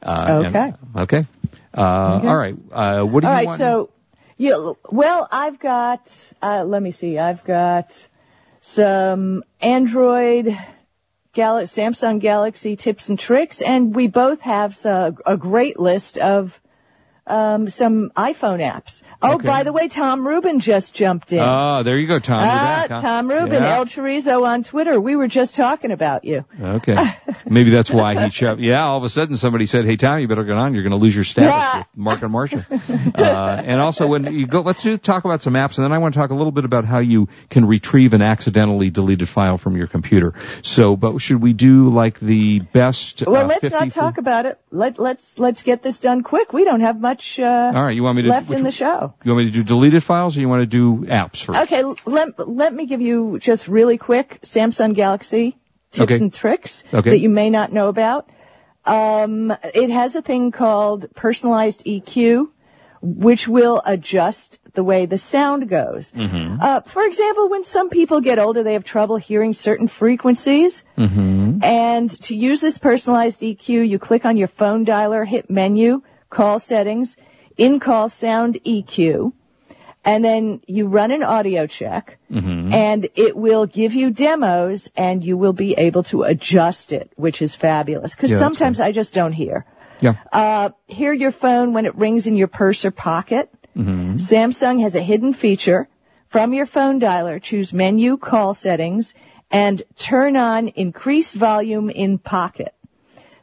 Uh, 0.00 0.42
and- 0.44 0.76
Okay. 0.96 1.26
Uh, 1.74 2.16
Okay. 2.18 2.28
All 2.28 2.36
right. 2.36 2.56
Uh, 2.72 3.02
what 3.04 3.20
do 3.20 3.26
All 3.28 3.32
you 3.32 3.36
right, 3.38 3.46
want? 3.46 3.58
so 3.58 3.90
yeah, 4.36 4.72
well, 4.90 5.28
I've 5.30 5.58
got. 5.58 6.10
Uh, 6.42 6.64
let 6.64 6.82
me 6.82 6.90
see. 6.92 7.18
I've 7.18 7.44
got 7.44 7.92
some 8.62 9.44
Android, 9.60 10.56
Gal- 11.32 11.62
Samsung 11.62 12.20
Galaxy 12.20 12.76
tips 12.76 13.08
and 13.08 13.18
tricks, 13.18 13.60
and 13.62 13.94
we 13.94 14.06
both 14.08 14.40
have 14.42 14.76
a 14.86 15.36
great 15.38 15.78
list 15.78 16.18
of 16.18 16.58
um, 17.26 17.68
some 17.68 18.10
iPhone 18.16 18.60
apps. 18.60 19.02
Oh, 19.22 19.34
Okay. 19.34 19.46
by 19.46 19.62
the 19.64 19.72
way, 19.72 19.88
Tom 19.88 20.26
Rubin 20.26 20.60
just 20.60 20.94
jumped 20.94 21.32
in. 21.32 21.38
Oh, 21.40 21.82
there 21.82 21.96
you 21.98 22.06
go, 22.06 22.18
Tom. 22.18 22.38
Ah, 22.40 22.86
back, 22.88 22.90
huh? 22.90 23.00
Tom 23.02 23.28
Rubin, 23.28 23.62
Yeah. 23.62 23.76
El 23.76 23.84
Chorizo 23.86 24.44
on 24.46 24.64
Twitter. 24.64 24.98
We 25.00 25.14
were 25.16 25.28
just 25.28 25.56
talking 25.56 25.90
about 25.92 26.24
you. 26.24 26.44
Okay. 26.60 26.96
Maybe 27.46 27.70
that's 27.70 27.90
why 27.90 28.22
he 28.24 28.30
shoved. 28.30 28.60
Yeah, 28.60 28.84
all 28.84 28.98
of 28.98 29.04
a 29.04 29.08
sudden 29.08 29.36
somebody 29.36 29.66
said, 29.66 29.84
"Hey, 29.84 29.96
Tom, 29.96 30.20
you 30.20 30.28
better 30.28 30.44
get 30.44 30.56
on. 30.56 30.74
You're 30.74 30.82
going 30.82 30.92
to 30.92 30.96
lose 30.96 31.14
your 31.14 31.24
status 31.24 31.50
Yeah. 31.50 31.78
with 31.78 31.86
Mark 31.96 32.22
and 32.22 32.32
Marsha." 32.32 32.64
uh, 33.18 33.62
and 33.64 33.80
also, 33.80 34.06
when 34.06 34.32
you 34.38 34.46
go, 34.46 34.60
let's 34.60 34.86
talk 35.02 35.24
about 35.24 35.42
some 35.42 35.54
apps, 35.54 35.76
and 35.78 35.84
then 35.84 35.92
I 35.92 35.98
want 35.98 36.14
to 36.14 36.20
talk 36.20 36.30
a 36.30 36.34
little 36.34 36.52
bit 36.52 36.64
about 36.64 36.84
how 36.84 36.98
you 36.98 37.28
can 37.48 37.66
retrieve 37.66 38.14
an 38.14 38.22
accidentally 38.22 38.90
deleted 38.90 39.28
file 39.28 39.58
from 39.58 39.76
your 39.76 39.86
computer. 39.86 40.34
So, 40.62 40.96
but 40.96 41.18
should 41.20 41.40
we 41.42 41.52
do 41.52 41.90
like 41.90 42.18
the 42.20 42.60
best? 42.60 43.24
Well, 43.26 43.44
uh, 43.44 43.48
let's 43.48 43.60
50 43.62 43.76
not 43.78 43.92
talk 43.92 44.18
about 44.18 44.46
it. 44.46 44.58
Let 44.70 44.98
let's 44.98 45.38
let's 45.38 45.62
get 45.62 45.82
this 45.82 46.00
done 46.00 46.22
quick. 46.22 46.52
We 46.52 46.64
don't 46.64 46.80
have 46.80 47.00
much 47.00 47.19
uh, 47.38 47.72
All 47.74 47.82
right, 47.84 47.94
you 47.94 48.02
want 48.02 48.16
me 48.16 48.22
to 48.22 48.28
left 48.28 48.48
which- 48.48 48.58
in 48.58 48.64
the 48.64 48.70
show. 48.70 49.14
You 49.24 49.32
want 49.34 49.44
me 49.46 49.50
to 49.50 49.56
do 49.58 49.62
deleted 49.64 50.02
files, 50.02 50.36
or 50.36 50.40
you 50.40 50.48
want 50.48 50.62
to 50.62 50.66
do 50.66 51.06
apps 51.06 51.44
first? 51.44 51.72
Okay, 51.72 51.82
let 52.06 52.48
let 52.48 52.72
me 52.74 52.86
give 52.86 53.00
you 53.00 53.38
just 53.38 53.68
really 53.68 53.98
quick 53.98 54.40
Samsung 54.42 54.94
Galaxy 54.94 55.56
tips 55.92 56.12
Okay. 56.12 56.22
and 56.22 56.32
tricks 56.32 56.84
Okay. 56.92 57.10
that 57.10 57.18
you 57.18 57.28
may 57.30 57.50
not 57.50 57.72
know 57.72 57.88
about. 57.88 58.28
Um, 58.84 59.52
it 59.74 59.90
has 59.90 60.16
a 60.16 60.22
thing 60.22 60.52
called 60.52 61.06
personalized 61.14 61.84
EQ, 61.84 62.48
which 63.02 63.46
will 63.48 63.80
adjust 63.84 64.58
the 64.74 64.82
way 64.84 65.06
the 65.06 65.18
sound 65.18 65.68
goes. 65.68 66.12
Mm-hmm. 66.12 66.58
Uh, 66.60 66.80
for 66.82 67.02
example, 67.04 67.48
when 67.50 67.64
some 67.64 67.90
people 67.90 68.20
get 68.20 68.38
older, 68.38 68.62
they 68.62 68.74
have 68.74 68.84
trouble 68.84 69.16
hearing 69.16 69.52
certain 69.52 69.88
frequencies. 69.88 70.84
Mm-hmm. 70.96 71.62
And 71.62 72.10
to 72.22 72.34
use 72.36 72.60
this 72.60 72.78
personalized 72.78 73.40
EQ, 73.42 73.86
you 73.88 73.98
click 73.98 74.24
on 74.24 74.36
your 74.36 74.48
phone 74.48 74.86
dialer, 74.86 75.26
hit 75.26 75.50
menu, 75.50 76.02
call 76.30 76.58
settings, 76.58 77.16
in 77.56 77.80
call 77.80 78.08
sound 78.08 78.54
EQ, 78.64 79.32
and 80.04 80.24
then 80.24 80.62
you 80.66 80.86
run 80.86 81.10
an 81.10 81.22
audio 81.22 81.66
check, 81.66 82.16
Mm-hmm. 82.30 82.72
and 82.72 83.08
it 83.16 83.36
will 83.36 83.66
give 83.66 83.92
you 83.92 84.10
demos, 84.10 84.88
and 84.96 85.22
you 85.24 85.36
will 85.36 85.52
be 85.52 85.74
able 85.74 86.04
to 86.04 86.22
adjust 86.22 86.92
it, 86.92 87.10
which 87.16 87.42
is 87.42 87.54
fabulous. 87.56 88.14
Because 88.14 88.30
Yeah, 88.30 88.38
sometimes 88.38 88.80
I 88.80 88.92
just 88.92 89.12
don't 89.12 89.32
hear. 89.32 89.66
Yeah. 90.00 90.14
Uh, 90.32 90.70
hear 90.86 91.12
your 91.12 91.32
phone 91.32 91.74
when 91.74 91.84
it 91.86 91.94
rings 91.96 92.26
in 92.26 92.36
your 92.36 92.46
purse 92.48 92.84
or 92.86 92.90
pocket. 92.92 93.50
Mm-hmm. 93.76 94.14
Samsung 94.14 94.80
has 94.82 94.94
a 94.96 95.02
hidden 95.02 95.34
feature. 95.34 95.88
From 96.28 96.52
your 96.54 96.66
phone 96.66 97.00
dialer, 97.00 97.42
choose 97.42 97.72
menu 97.72 98.16
call 98.16 98.54
settings 98.54 99.14
and 99.50 99.82
turn 99.96 100.36
on 100.36 100.68
increased 100.68 101.34
volume 101.34 101.90
in 101.90 102.18
pocket. 102.18 102.72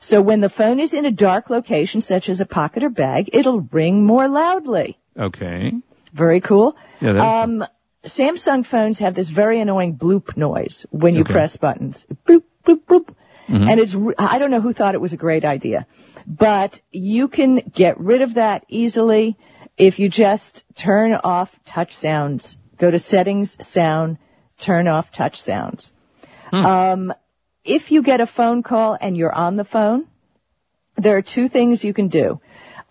So 0.08 0.22
when 0.22 0.40
the 0.40 0.48
phone 0.50 0.80
is 0.80 0.94
in 0.94 1.04
a 1.06 1.12
dark 1.12 1.50
location, 1.50 2.02
such 2.02 2.30
as 2.30 2.40
a 2.40 2.46
pocket 2.46 2.82
or 2.84 2.90
bag, 2.90 3.30
it'll 3.34 3.60
ring 3.60 4.06
more 4.06 4.30
loudly. 4.30 4.98
Okay. 5.20 5.74
Very 6.14 6.40
cool. 6.40 6.78
Yeah. 7.02 7.12
That, 7.14 7.44
Um, 7.44 7.66
Samsung 8.06 8.66
phones 8.66 9.00
have 9.00 9.16
this 9.16 9.28
very 9.28 9.60
annoying 9.60 9.98
bloop 9.98 10.38
noise 10.38 10.86
when 10.92 11.14
you 11.14 11.22
Okay. 11.22 11.34
press 11.34 11.58
buttons. 11.58 12.06
Bloop, 12.26 12.44
bloop, 12.66 12.86
bloop. 12.88 13.10
And 13.50 13.80
it's, 13.82 13.96
I 14.18 14.40
don't 14.40 14.52
know 14.52 14.62
who 14.62 14.72
thought 14.72 14.96
it 14.96 15.02
was 15.02 15.12
a 15.12 15.18
great 15.18 15.44
idea. 15.44 15.86
But 16.26 16.80
you 16.92 17.28
can 17.28 17.56
get 17.58 18.00
rid 18.00 18.22
of 18.22 18.36
that 18.36 18.64
easily 18.70 19.36
if 19.78 20.00
you 20.00 20.08
just 20.08 20.64
turn 20.76 21.14
off 21.22 21.52
touch 21.66 21.92
sounds. 21.94 22.56
Go 22.78 22.90
to 22.90 23.00
settings, 23.00 23.58
sound, 23.66 24.20
turn 24.58 24.88
off 24.88 25.12
touch 25.12 25.42
sounds. 25.42 25.92
Um, 26.54 27.14
if 27.68 27.92
you 27.92 28.02
get 28.02 28.22
a 28.22 28.26
phone 28.26 28.64
call 28.64 28.98
and 29.00 29.16
you're 29.16 29.34
on 29.34 29.56
the 29.56 29.66
phone, 29.66 30.08
there 30.96 31.18
are 31.18 31.22
two 31.22 31.48
things 31.48 31.84
you 31.84 31.94
can 31.94 32.08
do. 32.08 32.40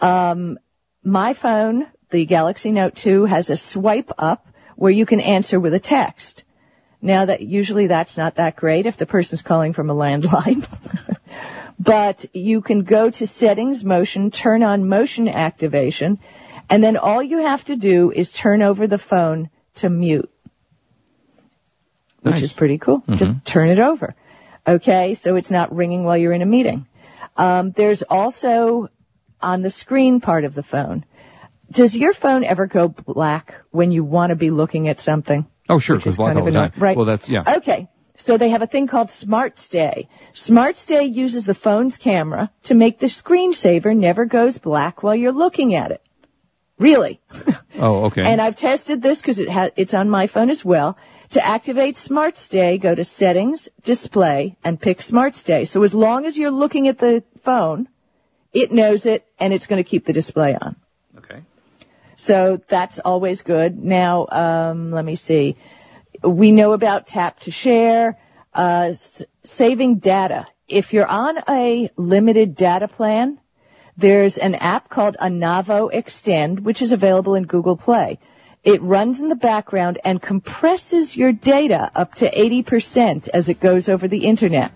Um, 0.01 0.59
my 1.03 1.35
phone, 1.35 1.87
the 2.11 2.27
Galaxy 2.27 2.71
Note 2.71 2.95
2, 2.95 3.25
has 3.25 3.51
a 3.51 3.57
swipe 3.57 4.13
up 4.19 4.47
where 4.77 4.93
you 4.93 5.07
can 5.07 5.21
answer 5.21 5.59
with 5.59 5.75
a 5.75 5.81
text. 5.81 6.45
Now 7.01 7.25
that 7.25 7.41
usually 7.41 7.87
that's 7.87 8.17
not 8.17 8.37
that 8.37 8.57
great 8.57 8.87
if 8.87 8.97
the 8.97 9.07
person's 9.07 9.43
calling 9.43 9.73
from 9.73 9.91
a 9.91 9.95
landline. 9.95 10.67
but 11.79 12.25
you 12.33 12.61
can 12.61 12.83
go 12.83 13.11
to 13.11 13.27
settings 13.27 13.85
motion, 13.85 14.31
turn 14.31 14.63
on 14.63 14.89
motion 14.89 15.29
activation, 15.29 16.19
and 16.69 16.83
then 16.83 16.97
all 16.97 17.23
you 17.23 17.39
have 17.39 17.65
to 17.67 17.77
do 17.77 18.11
is 18.11 18.33
turn 18.33 18.63
over 18.63 18.87
the 18.87 18.99
phone 18.99 19.51
to 19.77 19.89
mute. 19.89 20.31
Which 22.23 22.35
Nice. 22.35 22.43
is 22.43 22.53
pretty 22.53 22.79
cool. 22.79 23.05
Just 23.09 23.45
turn 23.45 23.69
it 23.69 23.79
over. 23.79 24.17
Okay, 24.67 25.15
so 25.15 25.37
it's 25.37 25.51
not 25.51 25.75
ringing 25.75 26.05
while 26.05 26.17
you're 26.17 26.33
in 26.33 26.43
a 26.43 26.47
meeting. 26.47 26.87
Um, 27.37 27.71
there's 27.71 28.03
also 28.03 28.89
on 29.41 29.63
the 29.63 29.71
screen 29.71 30.21
part 30.21 30.45
of 30.45 30.55
the 30.55 30.63
phone. 30.63 31.05
Does 31.71 31.97
your 31.97 32.13
phone 32.13 32.45
ever 32.45 32.67
go 32.67 32.89
black 32.89 33.55
when 33.71 33.91
you 33.93 34.05
want 34.05 34.31
to 34.31 34.37
be 34.37 34.51
looking 34.51 34.89
at 34.89 35.01
something? 35.01 35.47
Oh, 35.69 35.79
sure, 35.79 35.97
because 35.97 36.17
black 36.17 36.37
all 36.37 36.45
the 36.45 36.53
time. 36.53 36.73
right? 36.79 36.97
Well, 36.97 37.07
that's 37.07 37.29
yeah. 37.29 37.57
Okay. 37.59 37.89
So 38.19 38.39
they 38.39 38.49
have 38.51 38.63
a 38.63 38.67
thing 38.67 38.87
called 38.87 39.11
Smart 39.11 39.59
Stay. 39.59 40.09
Smart 40.33 40.77
Stay 40.77 41.05
uses 41.05 41.45
the 41.45 41.55
phone's 41.55 41.97
camera 41.99 42.51
to 42.65 42.75
make 42.75 42.99
the 42.99 43.07
screensaver 43.09 43.95
never 43.95 44.25
goes 44.25 44.57
black 44.59 45.03
while 45.03 45.15
you're 45.15 45.33
looking 45.33 45.75
at 45.75 45.91
it. 45.91 46.01
Really. 46.79 47.21
Oh, 47.79 48.05
okay. 48.07 48.23
And 48.27 48.41
I've 48.41 48.57
tested 48.57 49.03
this 49.03 49.21
because 49.21 49.39
it 49.39 49.51
ha- 49.51 49.71
it's 49.77 49.93
on 49.95 50.09
my 50.09 50.29
phone 50.29 50.51
as 50.51 50.65
well. 50.65 50.97
To 51.31 51.45
activate 51.45 51.97
Smart 51.97 52.39
Stay, 52.39 52.79
go 52.79 52.95
to 52.95 53.03
Settings, 53.05 53.69
Display, 53.83 54.57
and 54.63 54.81
pick 54.81 55.03
Smart 55.03 55.35
Stay. 55.35 55.65
So 55.65 55.83
as 55.83 55.93
long 55.93 56.25
as 56.25 56.39
you're 56.39 56.51
looking 56.53 56.89
at 56.89 56.99
the 56.99 57.25
phone, 57.43 57.89
it 58.53 58.71
knows 58.73 59.07
it 59.07 59.27
and 59.39 59.53
it's 59.53 59.67
going 59.67 59.83
to 59.83 59.89
keep 59.89 60.07
the 60.07 60.13
display 60.13 60.55
on. 60.55 60.77
okay. 61.19 61.41
So 62.17 62.61
that's 62.69 62.99
always 63.01 63.43
good. 63.43 63.77
Now, 63.83 64.27
um, 64.31 64.91
let 64.93 65.05
me 65.05 65.17
see. 65.17 65.57
We 66.23 66.51
know 66.53 66.73
about 66.73 67.07
tap 67.07 67.41
to 67.41 67.51
share, 67.51 68.17
uh, 68.55 68.89
s- 68.93 69.23
saving 69.43 69.97
data. 69.99 70.47
If 70.69 70.95
you're 70.95 71.07
on 71.07 71.39
a 71.49 71.91
limited 71.97 72.55
data 72.55 72.89
plan, 72.89 73.39
there's 73.99 74.39
an 74.39 74.55
app 74.55 74.89
called 74.89 75.17
Onavo 75.21 75.91
Extend, 75.93 76.61
which 76.61 76.81
is 76.83 76.93
available 76.93 77.35
in 77.35 77.45
Google 77.45 77.77
Play. 77.77 78.19
It 78.67 78.83
runs 78.83 79.21
in 79.21 79.29
the 79.29 79.37
background 79.37 79.99
and 80.05 80.21
compresses 80.21 81.17
your 81.17 81.31
data 81.31 81.89
up 81.95 82.17
to 82.17 82.29
80% 82.29 83.29
as 83.33 83.49
it 83.49 83.61
goes 83.61 83.89
over 83.89 84.09
the 84.09 84.25
internet. 84.27 84.73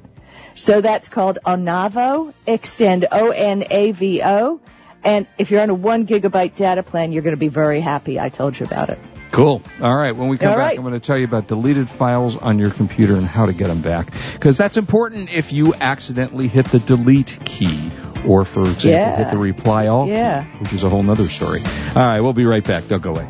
So 0.54 0.80
that's 0.80 1.08
called 1.08 1.40
Onavo 1.44 2.32
Extend, 2.46 3.06
O-N-A-V-O. 3.10 4.60
And 5.02 5.26
if 5.38 5.50
you're 5.50 5.60
on 5.60 5.70
a 5.70 5.74
one 5.74 6.06
gigabyte 6.06 6.54
data 6.54 6.84
plan, 6.84 7.10
you're 7.10 7.22
going 7.22 7.34
to 7.34 7.40
be 7.40 7.48
very 7.48 7.80
happy. 7.80 8.20
I 8.20 8.28
told 8.28 8.58
you 8.58 8.64
about 8.66 8.90
it. 8.90 8.98
Cool. 9.32 9.60
All 9.82 9.96
right. 9.96 10.14
When 10.14 10.28
we 10.28 10.38
come 10.38 10.50
All 10.50 10.56
back, 10.56 10.66
right. 10.68 10.76
I'm 10.76 10.82
going 10.84 10.94
to 10.94 11.00
tell 11.00 11.18
you 11.18 11.24
about 11.24 11.48
deleted 11.48 11.90
files 11.90 12.36
on 12.36 12.58
your 12.60 12.70
computer 12.70 13.16
and 13.16 13.24
how 13.24 13.46
to 13.46 13.52
get 13.52 13.68
them 13.68 13.80
back. 13.82 14.12
Because 14.34 14.56
that's 14.56 14.76
important 14.76 15.30
if 15.30 15.52
you 15.52 15.74
accidentally 15.74 16.46
hit 16.46 16.66
the 16.66 16.78
delete 16.78 17.38
key. 17.44 17.90
Or, 18.26 18.44
for 18.44 18.60
example, 18.60 18.90
Yeah. 18.90 19.16
hit 19.16 19.30
the 19.30 19.38
reply 19.38 19.86
all 19.86 20.06
Yeah. 20.06 20.42
key, 20.42 20.48
which 20.58 20.72
is 20.74 20.84
a 20.84 20.88
whole 20.90 21.02
nother 21.02 21.24
story. 21.24 21.60
All 21.96 22.02
right. 22.02 22.20
We'll 22.20 22.34
be 22.34 22.44
right 22.44 22.62
back. 22.62 22.86
Don't 22.86 23.02
go 23.02 23.10
away. 23.10 23.26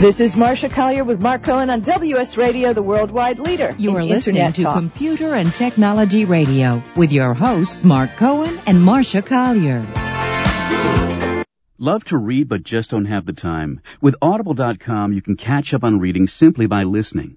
This 0.00 0.18
is 0.18 0.34
Marsha 0.34 0.70
Collier 0.70 1.04
with 1.04 1.20
Mark 1.20 1.44
Cohen 1.44 1.68
on 1.68 1.82
WS 1.82 2.38
Radio, 2.38 2.72
the 2.72 2.82
worldwide 2.82 3.38
leader. 3.38 3.74
You 3.76 3.90
in 3.90 3.96
are 3.96 4.04
listening 4.04 4.36
Internet 4.36 4.54
to 4.54 4.62
talk. 4.62 4.74
Computer 4.76 5.34
and 5.34 5.52
Technology 5.52 6.24
Radio 6.24 6.82
with 6.96 7.12
your 7.12 7.34
hosts, 7.34 7.84
Mark 7.84 8.16
Cohen 8.16 8.58
and 8.66 8.78
Marsha 8.78 9.20
Collier. 9.22 9.86
Love 11.76 12.02
to 12.04 12.16
read 12.16 12.48
but 12.48 12.62
just 12.62 12.92
don't 12.92 13.04
have 13.04 13.26
the 13.26 13.34
time? 13.34 13.82
With 14.00 14.16
Audible.com, 14.22 15.12
you 15.12 15.20
can 15.20 15.36
catch 15.36 15.74
up 15.74 15.84
on 15.84 16.00
reading 16.00 16.28
simply 16.28 16.66
by 16.66 16.84
listening. 16.84 17.36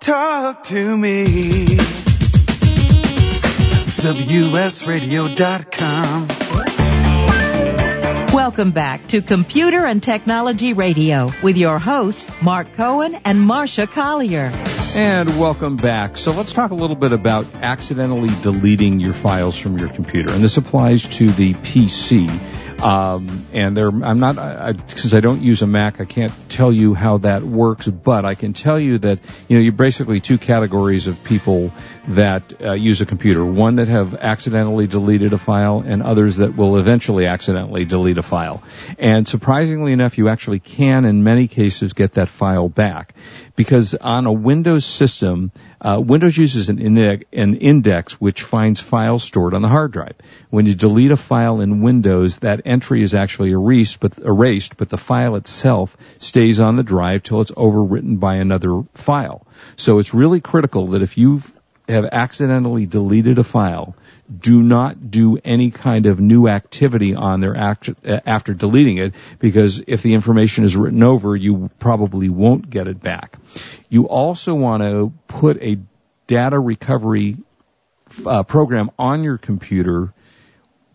Talk, 0.00 0.62
talk 0.62 0.64
to 0.64 0.96
me. 0.96 1.76
WSRadio.com. 3.98 6.28
Welcome 8.32 8.70
back 8.70 9.08
to 9.08 9.22
Computer 9.22 9.84
and 9.84 10.00
Technology 10.02 10.72
Radio 10.72 11.30
with 11.42 11.56
your 11.56 11.80
hosts, 11.80 12.30
Mark 12.40 12.74
Cohen 12.74 13.16
and 13.24 13.40
Marsha 13.40 13.90
Collier. 13.90 14.52
And 14.94 15.28
welcome 15.38 15.76
back. 15.76 16.16
So 16.16 16.32
let's 16.32 16.52
talk 16.52 16.70
a 16.70 16.74
little 16.74 16.96
bit 16.96 17.12
about 17.12 17.46
accidentally 17.56 18.30
deleting 18.42 19.00
your 19.00 19.12
files 19.12 19.58
from 19.58 19.78
your 19.78 19.88
computer. 19.88 20.32
And 20.32 20.42
this 20.42 20.56
applies 20.56 21.06
to 21.08 21.30
the 21.30 21.54
PC. 21.54 22.28
Um, 22.82 23.44
and 23.52 23.76
there, 23.76 23.88
I'm 23.88 24.20
not, 24.20 24.38
I, 24.38 24.72
since 24.86 25.12
I 25.12 25.20
don't 25.20 25.42
use 25.42 25.62
a 25.62 25.66
Mac, 25.66 26.00
I 26.00 26.04
can't 26.04 26.32
tell 26.48 26.72
you 26.72 26.94
how 26.94 27.18
that 27.18 27.42
works, 27.42 27.88
but 27.88 28.24
I 28.24 28.36
can 28.36 28.52
tell 28.52 28.78
you 28.78 28.98
that, 28.98 29.18
you 29.48 29.56
know, 29.56 29.62
you're 29.62 29.72
basically 29.72 30.20
two 30.20 30.38
categories 30.38 31.08
of 31.08 31.24
people 31.24 31.72
that 32.08 32.54
uh, 32.62 32.72
use 32.72 33.00
a 33.00 33.06
computer. 33.06 33.44
One 33.44 33.76
that 33.76 33.88
have 33.88 34.14
accidentally 34.14 34.86
deleted 34.86 35.32
a 35.34 35.38
file 35.38 35.84
and 35.86 36.02
others 36.02 36.36
that 36.36 36.56
will 36.56 36.78
eventually 36.78 37.26
accidentally 37.26 37.84
delete 37.84 38.16
a 38.16 38.22
file. 38.22 38.62
And 38.98 39.28
surprisingly 39.28 39.92
enough, 39.92 40.16
you 40.16 40.28
actually 40.28 40.58
can 40.58 41.04
in 41.04 41.22
many 41.22 41.48
cases 41.48 41.92
get 41.92 42.14
that 42.14 42.28
file 42.28 42.68
back 42.68 43.14
because 43.56 43.94
on 43.94 44.24
a 44.24 44.32
Windows 44.32 44.86
system, 44.86 45.52
uh, 45.80 46.00
Windows 46.02 46.36
uses 46.36 46.70
an, 46.70 46.78
index, 46.78 47.24
an 47.32 47.56
index 47.56 48.14
which 48.14 48.42
finds 48.42 48.80
files 48.80 49.22
stored 49.22 49.52
on 49.52 49.62
the 49.62 49.68
hard 49.68 49.92
drive. 49.92 50.14
When 50.48 50.64
you 50.64 50.74
delete 50.74 51.10
a 51.10 51.16
file 51.16 51.60
in 51.60 51.82
Windows, 51.82 52.38
that 52.38 52.62
entry 52.64 53.02
is 53.02 53.14
actually 53.14 53.50
erased, 53.50 54.00
but 54.00 54.16
erased, 54.18 54.78
but 54.78 54.88
the 54.88 54.96
file 54.96 55.36
itself 55.36 55.96
stays 56.20 56.58
on 56.58 56.76
the 56.76 56.82
drive 56.82 57.22
till 57.22 57.42
it's 57.42 57.50
overwritten 57.50 58.18
by 58.18 58.36
another 58.36 58.82
file. 58.94 59.46
So 59.76 59.98
it's 59.98 60.14
really 60.14 60.40
critical 60.40 60.88
that 60.88 61.02
if 61.02 61.18
you 61.18 61.42
have 61.88 62.04
accidentally 62.04 62.86
deleted 62.86 63.38
a 63.38 63.44
file, 63.44 63.96
do 64.38 64.62
not 64.62 65.10
do 65.10 65.38
any 65.44 65.70
kind 65.70 66.06
of 66.06 66.20
new 66.20 66.48
activity 66.48 67.14
on 67.14 67.40
there 67.40 67.56
after 67.56 68.54
deleting 68.54 68.98
it 68.98 69.14
because 69.38 69.82
if 69.86 70.02
the 70.02 70.14
information 70.14 70.64
is 70.64 70.76
written 70.76 71.02
over, 71.02 71.34
you 71.34 71.70
probably 71.78 72.28
won't 72.28 72.68
get 72.68 72.88
it 72.88 73.00
back. 73.00 73.36
You 73.88 74.08
also 74.08 74.54
want 74.54 74.82
to 74.82 75.12
put 75.28 75.62
a 75.62 75.78
data 76.26 76.58
recovery 76.58 77.38
uh, 78.26 78.42
program 78.42 78.90
on 78.98 79.24
your 79.24 79.38
computer 79.38 80.12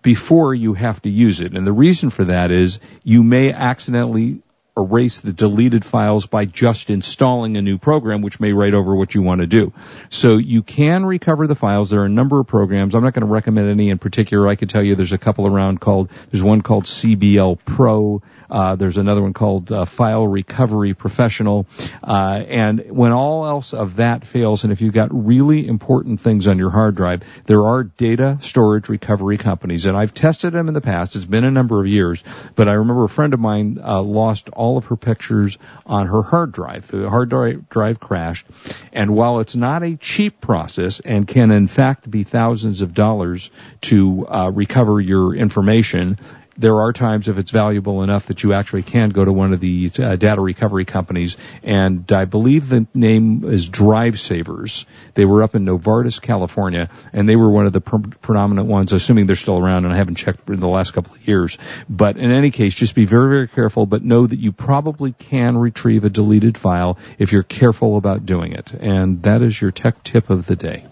before 0.04 0.54
you 0.54 0.74
have 0.74 1.02
to 1.02 1.10
use 1.10 1.42
it. 1.42 1.58
And 1.58 1.66
the 1.66 1.74
reason 1.74 2.10
for 2.10 2.26
that 2.26 2.52
is 2.52 2.80
you 3.04 3.24
may 3.24 3.52
accidentally 3.52 4.42
erase 4.76 5.22
the 5.22 5.32
deleted 5.32 5.86
files 5.86 6.26
by 6.26 6.46
just 6.46 6.90
installing 6.90 7.58
a 7.58 7.62
new 7.62 7.78
program, 7.78 8.22
which 8.22 8.40
may 8.40 8.54
write 8.54 8.74
over 8.74 8.96
what 8.96 9.14
you 9.14 9.22
want 9.22 9.42
to 9.42 9.48
do. 9.48 9.72
So 10.10 10.38
you 10.38 10.64
can 10.64 11.06
recover 11.06 11.46
the 11.46 11.56
files. 11.56 11.92
There 11.92 12.02
are 12.02 12.06
a 12.06 12.10
number 12.10 12.40
of 12.40 12.48
programs. 12.48 12.96
I'm 12.96 13.04
not 13.04 13.14
going 13.14 13.26
to 13.26 13.32
recommend 13.32 13.70
any 13.70 13.90
in 13.90 14.00
particular. 14.00 14.48
I 14.48 14.56
can 14.56 14.68
tell 14.68 14.84
you 14.84 14.96
there's 14.96 15.12
a 15.12 15.18
couple 15.18 15.46
around 15.46 15.80
called, 15.80 16.10
there's 16.32 16.44
one 16.44 16.62
called 16.62 16.86
CBL 16.86 17.60
Pro. 17.66 18.22
Uh, 18.50 18.76
there's 18.76 18.98
another 18.98 19.22
one 19.22 19.34
called 19.34 19.72
uh, 19.72 19.86
File 19.86 20.28
Recovery 20.28 20.94
Professional. 20.94 21.68
Uh, 22.04 22.44
and 22.48 22.86
when 22.90 23.12
all 23.12 23.48
else 23.48 23.74
of 23.74 23.98
that 23.98 24.26
fails, 24.26 24.64
and 24.64 24.74
if 24.74 24.82
you've 24.82 24.94
got 24.94 25.10
really 25.12 25.68
important 25.68 26.22
things 26.22 26.48
on 26.48 26.58
your 26.58 26.70
hard 26.70 26.96
drive, 26.96 27.24
there 27.46 27.66
are 27.66 27.84
data 27.84 28.38
storage 28.42 28.90
recovery 28.90 29.38
companies. 29.38 29.86
And 29.86 29.98
I've 29.98 30.14
tested 30.14 30.54
them 30.54 30.68
in 30.68 30.74
the 30.74 30.82
past. 30.82 31.16
It's 31.16 31.26
been 31.26 31.44
a 31.44 31.52
number 31.52 31.80
of 31.80 31.88
years, 31.88 32.24
but 32.56 32.68
I 32.68 32.74
remember 32.74 33.04
a 33.04 33.10
friend 33.10 33.34
of 33.34 33.40
mine 33.40 33.80
uh, 33.84 34.02
lost 34.02 34.50
all 34.50 34.63
of 34.78 34.86
her 34.86 34.96
pictures 34.96 35.58
on 35.86 36.08
her 36.08 36.22
hard 36.22 36.52
drive. 36.52 36.88
The 36.88 37.10
hard 37.10 37.30
drive 37.70 38.00
crashed. 38.00 38.46
And 38.92 39.12
while 39.12 39.40
it's 39.40 39.56
not 39.56 39.84
a 39.84 39.96
cheap 39.98 40.42
process 40.42 41.00
and 41.00 41.28
can 41.28 41.52
in 41.52 41.68
fact 41.68 42.10
be 42.10 42.24
thousands 42.24 42.82
of 42.82 42.94
dollars 42.94 43.52
to 43.82 44.26
uh, 44.28 44.52
recover 44.54 45.00
your 45.00 45.36
information, 45.36 46.18
there 46.58 46.80
are 46.80 46.94
times 46.94 47.28
if 47.28 47.38
it's 47.38 47.52
valuable 47.52 48.04
enough 48.04 48.28
that 48.28 48.44
you 48.44 48.54
actually 48.54 48.84
can 48.84 49.10
go 49.10 49.26
to 49.26 49.32
one 49.32 49.54
of 49.54 49.60
the 49.60 49.92
uh, 50.00 50.16
data 50.16 50.42
recovery 50.42 50.86
companies. 50.86 51.38
And 51.64 52.10
I 52.12 52.26
believe 52.26 52.70
the 52.70 52.86
name 52.94 53.44
is 53.46 53.68
Drive 53.68 54.20
Savers. 54.20 54.86
They 55.16 55.26
were 55.26 55.44
up 55.44 55.56
in 55.56 55.66
Novato, 55.66 56.22
California, 56.22 56.90
and 57.12 57.28
they 57.28 57.36
were 57.36 57.50
one 57.50 57.66
of 57.66 57.74
the 57.74 57.82
pre- 57.82 58.02
predominant 58.22 58.68
ones, 58.68 58.94
assuming 58.94 59.26
they're 59.28 59.36
still 59.36 59.58
around, 59.58 59.86
and 59.86 59.94
I 59.94 59.98
haven't 59.98 60.16
checked 60.16 60.50
in 60.50 60.60
the 60.60 60.68
last 60.68 60.92
couple 60.92 61.16
of 61.16 61.28
years. 61.28 61.58
But 61.90 62.18
in 62.18 62.32
any 62.32 62.52
case, 62.52 62.76
just 62.76 62.96
be 62.96 63.06
very, 63.06 63.30
very 63.30 63.48
careful, 63.48 63.86
but 63.86 64.04
know 64.04 64.28
that 64.28 64.40
you 64.40 64.52
probably 64.52 65.14
can 65.14 65.58
retrieve 65.58 66.04
a 66.04 66.10
deleted 66.10 66.58
file 66.58 66.98
if 67.18 67.32
you're 67.32 67.44
careful 67.44 67.98
about 67.98 68.26
doing 68.26 68.54
it. 68.54 68.74
And 68.74 69.24
that 69.24 69.42
is 69.42 69.60
your 69.60 69.72
tech 69.72 70.04
tip 70.04 70.30
of 70.30 70.46
the 70.46 70.56
day. 70.56 70.86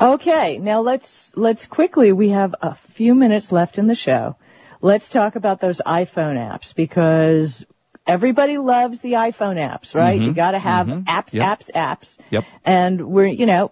Okay, 0.00 0.58
now 0.58 0.80
let's 0.80 1.30
let's 1.36 1.66
quickly. 1.66 2.10
We 2.10 2.30
have 2.30 2.56
a 2.60 2.74
few 2.94 3.14
minutes 3.14 3.52
left 3.52 3.78
in 3.78 3.86
the 3.86 3.94
show 3.94 4.36
let's 4.82 5.08
talk 5.08 5.36
about 5.36 5.60
those 5.60 5.80
iPhone 5.86 6.36
apps 6.36 6.74
because 6.74 7.64
everybody 8.06 8.58
loves 8.58 9.00
the 9.00 9.12
iPhone 9.12 9.56
apps, 9.56 9.94
right? 9.94 10.18
Mm-hmm. 10.18 10.28
You 10.28 10.34
got 10.34 10.50
to 10.50 10.58
have 10.58 10.86
mm-hmm. 10.86 11.08
apps, 11.08 11.32
yep. 11.32 11.60
apps, 11.60 11.70
apps. 11.70 12.18
Yep. 12.30 12.44
And 12.64 13.08
we're, 13.08 13.26
you 13.26 13.46
know, 13.46 13.70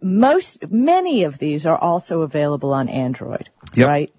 most, 0.00 0.70
many 0.70 1.24
of 1.24 1.38
these 1.38 1.66
are 1.66 1.76
also 1.76 2.22
available 2.22 2.72
on 2.72 2.88
Android, 2.88 3.50
yep. 3.74 3.88
right? 3.88 4.14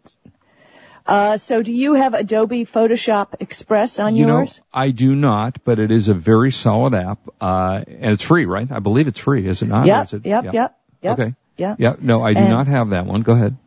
Uh, 1.05 1.37
so 1.37 1.63
do 1.63 1.71
you 1.71 1.93
have 1.93 2.13
Adobe 2.13 2.65
Photoshop 2.65 3.35
Express 3.39 3.97
on 3.97 4.15
you 4.15 4.27
yours? 4.27 4.59
Know, 4.59 4.63
I 4.73 4.91
do 4.91 5.15
not, 5.15 5.63
but 5.63 5.79
it 5.79 5.89
is 5.89 6.09
a 6.09 6.13
very 6.13 6.51
solid 6.51 6.93
app, 6.93 7.17
uh, 7.41 7.83
and 7.87 8.11
it's 8.11 8.23
free, 8.23 8.45
right? 8.45 8.69
I 8.71 8.77
believe 8.77 9.07
it's 9.07 9.19
free, 9.19 9.47
is 9.47 9.63
it 9.63 9.67
not? 9.67 9.87
Yep, 9.87 10.13
it, 10.13 10.25
yep, 10.25 10.53
yep, 10.53 10.77
yep. 11.01 11.19
Okay. 11.19 11.33
Yeah. 11.57 11.75
Yeah. 11.79 11.95
No, 11.99 12.21
I 12.21 12.33
do 12.33 12.41
and, 12.41 12.49
not 12.49 12.67
have 12.67 12.91
that 12.91 13.07
one. 13.07 13.21
Go 13.21 13.33
ahead. 13.33 13.57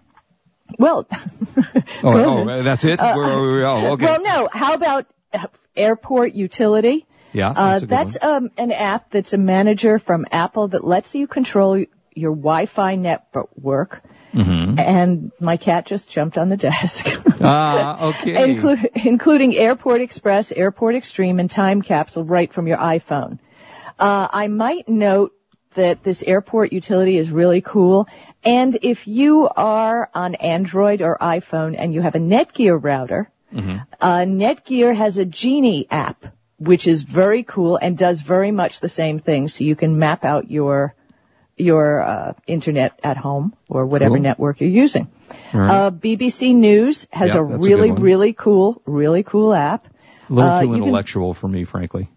Well, 0.79 1.07
oh, 2.03 2.49
oh, 2.49 2.63
that's 2.63 2.85
it. 2.85 3.01
Uh, 3.01 3.15
oh, 3.17 3.93
okay. 3.93 4.05
Well, 4.05 4.23
no. 4.23 4.49
How 4.53 4.75
about 4.75 5.07
Airport 5.77 6.35
Utility? 6.35 7.07
Yeah, 7.33 7.53
that's, 7.55 7.83
uh, 7.83 7.87
that's 7.87 8.19
um, 8.21 8.51
an 8.59 8.73
app 8.73 9.11
that's 9.11 9.33
a 9.33 9.39
manager 9.39 9.99
from 9.99 10.27
Apple 10.31 10.69
that 10.69 10.85
lets 10.85 11.15
you 11.15 11.27
control 11.27 11.85
your 12.15 12.33
Wi-Fi 12.33 12.97
network. 12.97 14.03
Mm-hmm. 14.35 14.79
And 14.79 15.33
my 15.41 15.59
cat 15.59 15.85
just 15.85 16.11
jumped 16.11 16.39
on 16.39 16.49
the 16.49 16.57
desk. 16.57 17.07
Ah, 17.45 18.11
okay. 18.11 18.55
Inclu- 18.55 19.05
including 19.05 19.57
Airport 19.57 20.01
Express, 20.01 20.53
Airport 20.53 20.95
Extreme, 20.95 21.41
and 21.41 21.51
Time 21.51 21.83
Capsule 21.83 22.23
right 22.23 22.53
from 22.53 22.69
your 22.69 22.77
iPhone. 22.77 23.41
Uh, 23.99 24.29
I 24.31 24.47
might 24.47 24.89
note 24.89 25.33
that 25.75 26.05
this 26.05 26.23
airport 26.23 26.73
utility 26.73 27.19
is 27.19 27.33
really 27.33 27.61
cool. 27.61 28.07
And 28.45 28.77
if 28.83 29.07
you 29.07 29.49
are 29.49 30.11
on 30.15 30.35
Android 30.35 31.01
or 31.01 31.17
iPhone 31.21 31.77
and 31.79 31.95
you 31.95 32.01
have 32.01 32.15
a 32.15 32.19
Netgear 32.19 32.83
router, 32.83 33.31
mm-hmm. 33.55 33.79
uh, 34.01 34.19
Netgear 34.21 34.95
has 34.95 35.19
a 35.19 35.25
Genie 35.25 35.87
app, 35.91 36.27
which 36.59 36.87
is 36.87 37.03
very 37.03 37.45
cool 37.45 37.77
and 37.77 37.97
does 37.97 38.21
very 38.21 38.51
much 38.51 38.81
the 38.81 38.89
same 38.89 39.21
thing. 39.21 39.49
So 39.49 39.65
you 39.65 39.77
can 39.77 39.99
map 39.99 40.25
out 40.25 40.51
your 40.51 40.95
your 41.57 42.03
uh, 42.03 42.33
internet 42.47 42.99
at 43.05 43.17
home 43.17 43.55
or 43.69 43.87
whatever 43.87 44.15
cool. 44.15 44.23
network 44.23 44.61
you're 44.61 44.71
using. 44.71 45.09
Right. 45.53 45.71
Uh, 45.71 45.91
BBC 45.91 46.55
News 46.55 47.07
has 47.11 47.35
yeah, 47.35 47.41
a 47.41 47.43
really, 47.43 47.91
a 47.91 47.95
really 47.95 48.33
cool, 48.33 48.83
really 48.87 49.23
cool 49.23 49.55
app. 49.55 49.87
A 50.29 50.33
little 50.33 50.61
too 50.61 50.73
uh, 50.73 50.77
intellectual 50.77 51.35
can... 51.35 51.41
for 51.41 51.49
me, 51.49 51.65
frankly. 51.65 52.09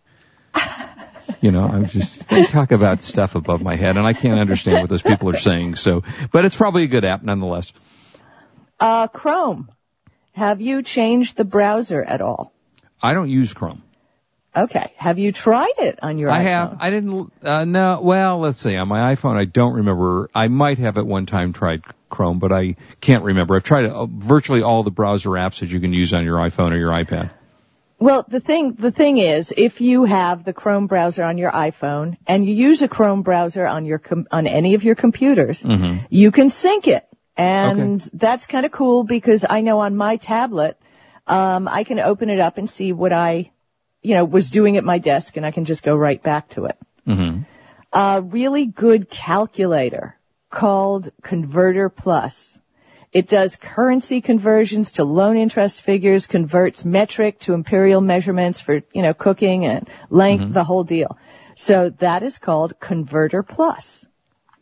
You 1.41 1.51
know, 1.51 1.65
I'm 1.67 1.85
just 1.85 2.27
they 2.29 2.45
talk 2.45 2.71
about 2.71 3.03
stuff 3.03 3.35
above 3.35 3.61
my 3.61 3.75
head, 3.75 3.97
and 3.97 4.05
I 4.05 4.13
can't 4.13 4.39
understand 4.39 4.81
what 4.81 4.89
those 4.89 5.01
people 5.01 5.29
are 5.29 5.37
saying. 5.37 5.75
So, 5.75 6.03
but 6.31 6.45
it's 6.45 6.55
probably 6.55 6.83
a 6.83 6.87
good 6.87 7.05
app 7.05 7.23
nonetheless. 7.23 7.71
Uh, 8.79 9.07
Chrome. 9.07 9.69
Have 10.33 10.59
you 10.59 10.81
changed 10.83 11.37
the 11.37 11.45
browser 11.45 12.03
at 12.03 12.21
all? 12.21 12.51
I 13.01 13.13
don't 13.13 13.29
use 13.29 13.53
Chrome. 13.53 13.81
Okay. 14.55 14.93
Have 14.97 15.19
you 15.19 15.31
tried 15.31 15.73
it 15.79 15.99
on 16.01 16.17
your 16.17 16.29
I 16.29 16.39
iPhone? 16.39 16.43
have. 16.43 16.77
I 16.79 16.89
didn't. 16.89 17.33
Uh, 17.43 17.65
no. 17.65 17.99
Well, 18.01 18.39
let's 18.39 18.59
see. 18.59 18.75
On 18.75 18.87
my 18.87 19.15
iPhone, 19.15 19.35
I 19.37 19.45
don't 19.45 19.73
remember. 19.75 20.29
I 20.33 20.47
might 20.47 20.79
have 20.79 20.97
at 20.97 21.05
one 21.05 21.25
time 21.25 21.53
tried 21.53 21.83
Chrome, 22.09 22.39
but 22.39 22.51
I 22.51 22.75
can't 23.01 23.23
remember. 23.23 23.55
I've 23.55 23.63
tried 23.63 23.85
uh, 23.85 24.05
virtually 24.05 24.61
all 24.61 24.83
the 24.83 24.91
browser 24.91 25.31
apps 25.31 25.59
that 25.59 25.69
you 25.69 25.79
can 25.79 25.91
use 25.93 26.13
on 26.13 26.23
your 26.23 26.37
iPhone 26.37 26.71
or 26.71 26.77
your 26.77 26.91
iPad. 26.91 27.31
Well, 28.05 28.23
the 28.27 28.39
thing 28.39 28.73
the 28.73 28.91
thing 28.91 29.17
is, 29.17 29.51
if 29.57 29.81
you 29.81 30.03
have 30.03 30.43
the 30.43 30.53
Chrome 30.53 30.85
browser 30.85 31.23
on 31.23 31.39
your 31.39 31.51
iPhone 31.51 32.17
and 32.27 32.45
you 32.45 32.53
use 32.53 32.83
a 32.83 32.87
Chrome 32.87 33.23
browser 33.23 33.65
on 33.65 33.85
your 33.85 33.97
com- 33.97 34.27
on 34.31 34.45
any 34.45 34.75
of 34.75 34.83
your 34.83 34.93
computers, 34.93 35.63
Mm-hmm. 35.63 36.05
you 36.11 36.29
can 36.31 36.51
sync 36.51 36.87
it, 36.87 37.07
and 37.35 37.99
that's 38.13 38.45
kind 38.45 38.63
of 38.65 38.71
cool 38.71 39.05
because 39.05 39.43
I 39.49 39.61
know 39.61 39.79
on 39.79 39.95
my 39.95 40.17
tablet, 40.17 40.77
um, 41.25 41.67
I 41.67 41.83
can 41.83 41.99
open 41.99 42.29
it 42.29 42.39
up 42.39 42.59
and 42.59 42.69
see 42.69 42.93
what 42.93 43.11
I, 43.11 43.51
you 44.03 44.13
know, 44.13 44.23
was 44.23 44.51
doing 44.51 44.77
at 44.77 44.83
my 44.83 44.99
desk, 44.99 45.37
and 45.37 45.45
I 45.45 45.49
can 45.49 45.65
just 45.65 45.81
go 45.81 45.95
right 45.95 46.21
back 46.21 46.49
to 46.49 46.65
it. 46.65 46.77
Mm-hmm. 47.07 47.41
A 47.91 48.21
really 48.21 48.67
good 48.67 49.09
calculator 49.09 50.15
called 50.51 51.09
Converter 51.23 51.89
Plus. 51.89 52.59
It 53.15 53.29
does 53.29 53.55
currency 53.55 54.19
conversions 54.19 54.91
to 54.93 55.05
loan 55.05 55.37
interest 55.37 55.83
figures, 55.83 56.27
converts 56.27 56.83
metric 56.83 57.39
to 57.39 57.53
imperial 57.53 58.01
measurements 58.01 58.59
for, 58.59 58.81
you 58.91 59.01
know, 59.01 59.13
cooking 59.13 59.65
and 59.65 59.89
length, 60.09 60.53
the 60.53 60.65
whole 60.65 60.83
deal. 60.83 61.17
So 61.55 61.91
that 61.99 62.23
is 62.23 62.39
called 62.39 62.77
Converter 62.81 63.41
Plus. 63.41 64.05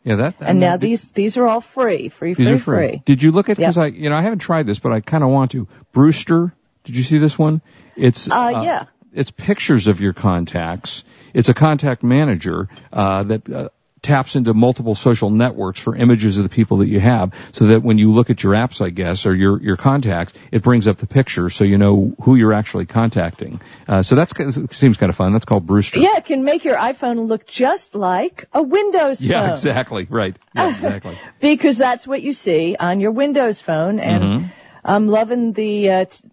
Yeah, 0.04 0.14
that. 0.16 0.34
And 0.38 0.60
now 0.60 0.76
did- 0.76 0.82
these, 0.82 1.08
these 1.08 1.36
are 1.36 1.48
all 1.48 1.60
free, 1.62 2.10
free, 2.10 2.34
These 2.34 2.46
free, 2.46 2.56
are 2.56 2.60
free. 2.60 3.02
Did 3.04 3.24
you 3.24 3.32
look 3.32 3.48
at 3.48 3.56
because 3.56 3.76
I 3.76 3.86
you 3.86 4.08
know 4.08 4.14
I 4.14 4.22
haven't 4.22 4.38
tried 4.38 4.66
this, 4.68 4.78
but 4.78 4.92
I 4.92 5.00
kind 5.00 5.24
of 5.24 5.30
want 5.30 5.50
to. 5.50 5.66
Brewster, 5.92 6.54
did 6.84 6.94
you 6.94 7.02
see 7.02 7.18
this 7.18 7.36
one? 7.36 7.60
It's 7.96 8.30
Uh, 8.30 8.62
yeah. 8.62 8.84
It's 9.12 9.32
pictures 9.32 9.88
of 9.88 10.00
your 10.00 10.12
contacts. 10.12 11.02
It's 11.32 11.48
a 11.48 11.54
contact 11.54 12.04
manager 12.04 12.68
uh, 12.92 13.24
that 13.24 13.50
uh, 13.50 13.68
taps 14.04 14.36
into 14.36 14.54
multiple 14.54 14.94
social 14.94 15.30
networks 15.30 15.80
for 15.80 15.96
images 15.96 16.38
of 16.38 16.44
the 16.44 16.48
people 16.48 16.76
that 16.78 16.86
you 16.88 17.00
have, 17.00 17.34
so 17.52 17.66
that 17.66 17.82
when 17.82 17.98
you 17.98 18.12
look 18.12 18.30
at 18.30 18.42
your 18.44 18.52
apps, 18.52 18.80
I 18.80 18.90
guess, 18.90 19.26
or 19.26 19.34
your 19.34 19.60
your 19.60 19.76
contacts, 19.76 20.32
it 20.52 20.62
brings 20.62 20.86
up 20.86 20.98
the 20.98 21.08
picture, 21.08 21.50
so 21.50 21.64
you 21.64 21.78
know 21.78 22.14
who 22.22 22.36
you're 22.36 22.52
actually 22.52 22.86
contacting. 22.86 23.60
Uh, 23.88 24.02
so 24.02 24.14
that's 24.14 24.32
it 24.38 24.72
seems 24.72 24.96
kind 24.96 25.10
of 25.10 25.16
fun. 25.16 25.32
That's 25.32 25.44
called 25.44 25.66
Brewster. 25.66 25.98
Yeah, 25.98 26.16
it 26.18 26.24
can 26.24 26.44
make 26.44 26.64
your 26.64 26.76
iPhone 26.76 27.26
look 27.26 27.46
just 27.46 27.94
like 27.96 28.44
a 28.52 28.62
Windows 28.62 29.20
Yeah, 29.20 29.40
phone. 29.40 29.48
Yeah, 29.48 29.54
exactly. 29.54 30.06
Right. 30.08 30.36
Yeah, 30.54 30.68
exactly. 30.76 31.18
because 31.40 31.76
that's 31.76 32.06
what 32.06 32.22
you 32.22 32.32
see 32.32 32.76
on 32.78 33.00
your 33.00 33.10
Windows 33.10 33.60
phone. 33.60 33.98
And 33.98 34.22
Mm-hmm. 34.24 34.46
I'm 34.86 35.08
loving 35.08 35.52
the 35.54 35.90
uh, 35.90 36.04
t- 36.04 36.28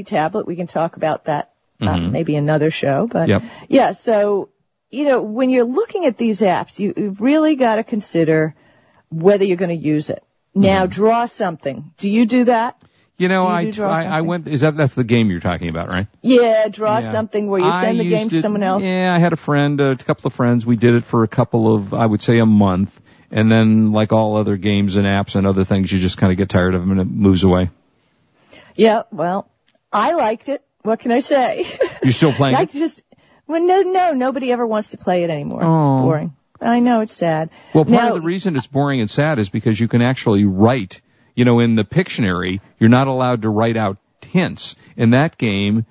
RT 0.00 0.06
tablet. 0.06 0.46
We 0.46 0.56
can 0.56 0.66
talk 0.66 0.96
about 0.96 1.26
that 1.26 1.52
uh, 1.80 1.98
maybe 1.98 2.34
another 2.36 2.70
show. 2.70 3.06
But 3.06 3.28
Mm-hmm. 3.28 3.46
Yep. 3.46 3.52
yeah, 3.68 3.92
so 3.92 4.48
you 4.92 5.04
know 5.04 5.22
when 5.22 5.50
you're 5.50 5.64
looking 5.64 6.06
at 6.06 6.16
these 6.16 6.40
apps, 6.40 6.78
you, 6.78 6.94
you've 6.96 7.20
really 7.20 7.56
got 7.56 7.76
to 7.76 7.84
consider 7.84 8.54
whether 9.10 9.44
you're 9.44 9.56
going 9.56 9.76
to 9.80 9.86
use 9.88 10.08
it. 10.10 10.22
Now, 10.54 10.84
Mm-hmm. 10.84 10.92
draw 10.92 11.26
something. 11.26 11.92
Do 11.96 12.08
you 12.10 12.26
do 12.26 12.44
that? 12.44 12.80
You 13.18 13.28
know, 13.28 13.42
you 13.48 13.54
I, 13.54 13.64
do 13.70 13.84
I 13.84 14.02
I 14.04 14.20
went. 14.20 14.48
Is 14.48 14.62
that 14.62 14.76
that's 14.76 14.94
the 14.94 15.04
game 15.04 15.30
you're 15.30 15.40
talking 15.40 15.68
about, 15.68 15.88
right? 15.88 16.06
Yeah, 16.22 16.68
draw 16.68 16.98
Yeah. 16.98 17.10
something 17.12 17.46
where 17.48 17.60
you 17.60 17.66
I 17.66 17.82
send 17.82 18.00
the 18.00 18.08
game 18.08 18.28
to 18.30 18.40
someone 18.40 18.62
else. 18.62 18.82
Yeah, 18.82 19.14
I 19.14 19.18
had 19.18 19.32
a 19.32 19.36
friend, 19.36 19.80
a 19.80 19.96
couple 19.96 20.26
of 20.28 20.34
friends. 20.34 20.66
We 20.66 20.76
did 20.76 20.94
it 20.94 21.04
for 21.04 21.22
a 21.22 21.28
couple 21.28 21.74
of, 21.74 21.94
I 21.94 22.04
would 22.04 22.20
say, 22.22 22.38
a 22.38 22.46
month, 22.46 23.00
and 23.30 23.50
then, 23.50 23.92
like 23.92 24.12
all 24.12 24.36
other 24.36 24.56
games 24.56 24.96
and 24.96 25.06
apps 25.06 25.36
and 25.36 25.46
other 25.46 25.64
things, 25.64 25.92
you 25.92 26.00
just 26.00 26.18
kind 26.18 26.32
of 26.32 26.36
get 26.38 26.48
tired 26.48 26.74
of 26.74 26.80
them 26.80 26.90
and 26.90 27.00
it 27.00 27.04
moves 27.10 27.44
away. 27.44 27.70
Yeah, 28.74 29.02
well, 29.12 29.48
I 29.92 30.12
liked 30.14 30.48
it. 30.48 30.62
What 30.82 30.98
can 31.00 31.12
I 31.12 31.20
say? 31.20 31.64
You're 32.02 32.12
still 32.12 32.32
playing 32.32 32.56
I 32.62 32.64
just, 32.64 33.02
well, 33.46 33.62
no, 33.62 33.82
no, 33.82 34.12
nobody 34.12 34.52
ever 34.52 34.66
wants 34.66 34.90
to 34.90 34.98
play 34.98 35.24
it 35.24 35.30
anymore. 35.30 35.60
It's 35.62 35.88
boring. 35.88 36.36
I 36.60 36.78
know 36.78 37.00
it's 37.00 37.12
sad. 37.12 37.50
Well, 37.74 37.84
part 37.84 38.02
now, 38.02 38.08
of 38.08 38.14
the 38.14 38.20
reason 38.20 38.56
it's 38.56 38.66
boring 38.66 39.00
and 39.00 39.10
sad 39.10 39.38
is 39.38 39.48
because 39.48 39.78
you 39.78 39.88
can 39.88 40.02
actually 40.02 40.44
write. 40.44 41.00
You 41.34 41.44
know, 41.44 41.58
in 41.60 41.74
the 41.74 41.84
Pictionary, 41.84 42.60
you're 42.78 42.90
not 42.90 43.08
allowed 43.08 43.42
to 43.42 43.48
write 43.48 43.76
out 43.76 43.96
hints. 44.20 44.76
In 44.96 45.10
that 45.10 45.38
game, 45.38 45.86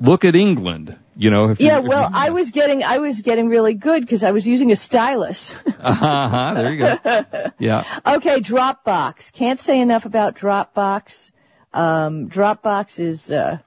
look 0.00 0.24
at 0.24 0.34
England. 0.34 0.96
You 1.16 1.30
know, 1.30 1.50
if 1.50 1.60
you- 1.60 1.66
yeah, 1.66 1.78
if 1.78 1.84
well, 1.84 2.08
you, 2.10 2.16
I 2.16 2.30
was 2.30 2.50
getting, 2.50 2.82
I 2.84 2.98
was 2.98 3.20
getting 3.20 3.48
really 3.48 3.74
good 3.74 4.00
because 4.02 4.24
I 4.24 4.30
was 4.30 4.46
using 4.46 4.72
a 4.72 4.76
stylus. 4.76 5.54
uh-huh, 5.80 6.54
there 6.54 6.72
you 6.72 6.78
go. 6.78 7.50
Yeah. 7.58 7.84
okay, 8.06 8.40
Dropbox. 8.40 9.32
Can't 9.32 9.58
say 9.60 9.80
enough 9.80 10.06
about 10.06 10.36
Dropbox. 10.36 11.30
Um, 11.72 12.28
Dropbox 12.28 13.00
is 13.00 13.30
a 13.30 13.62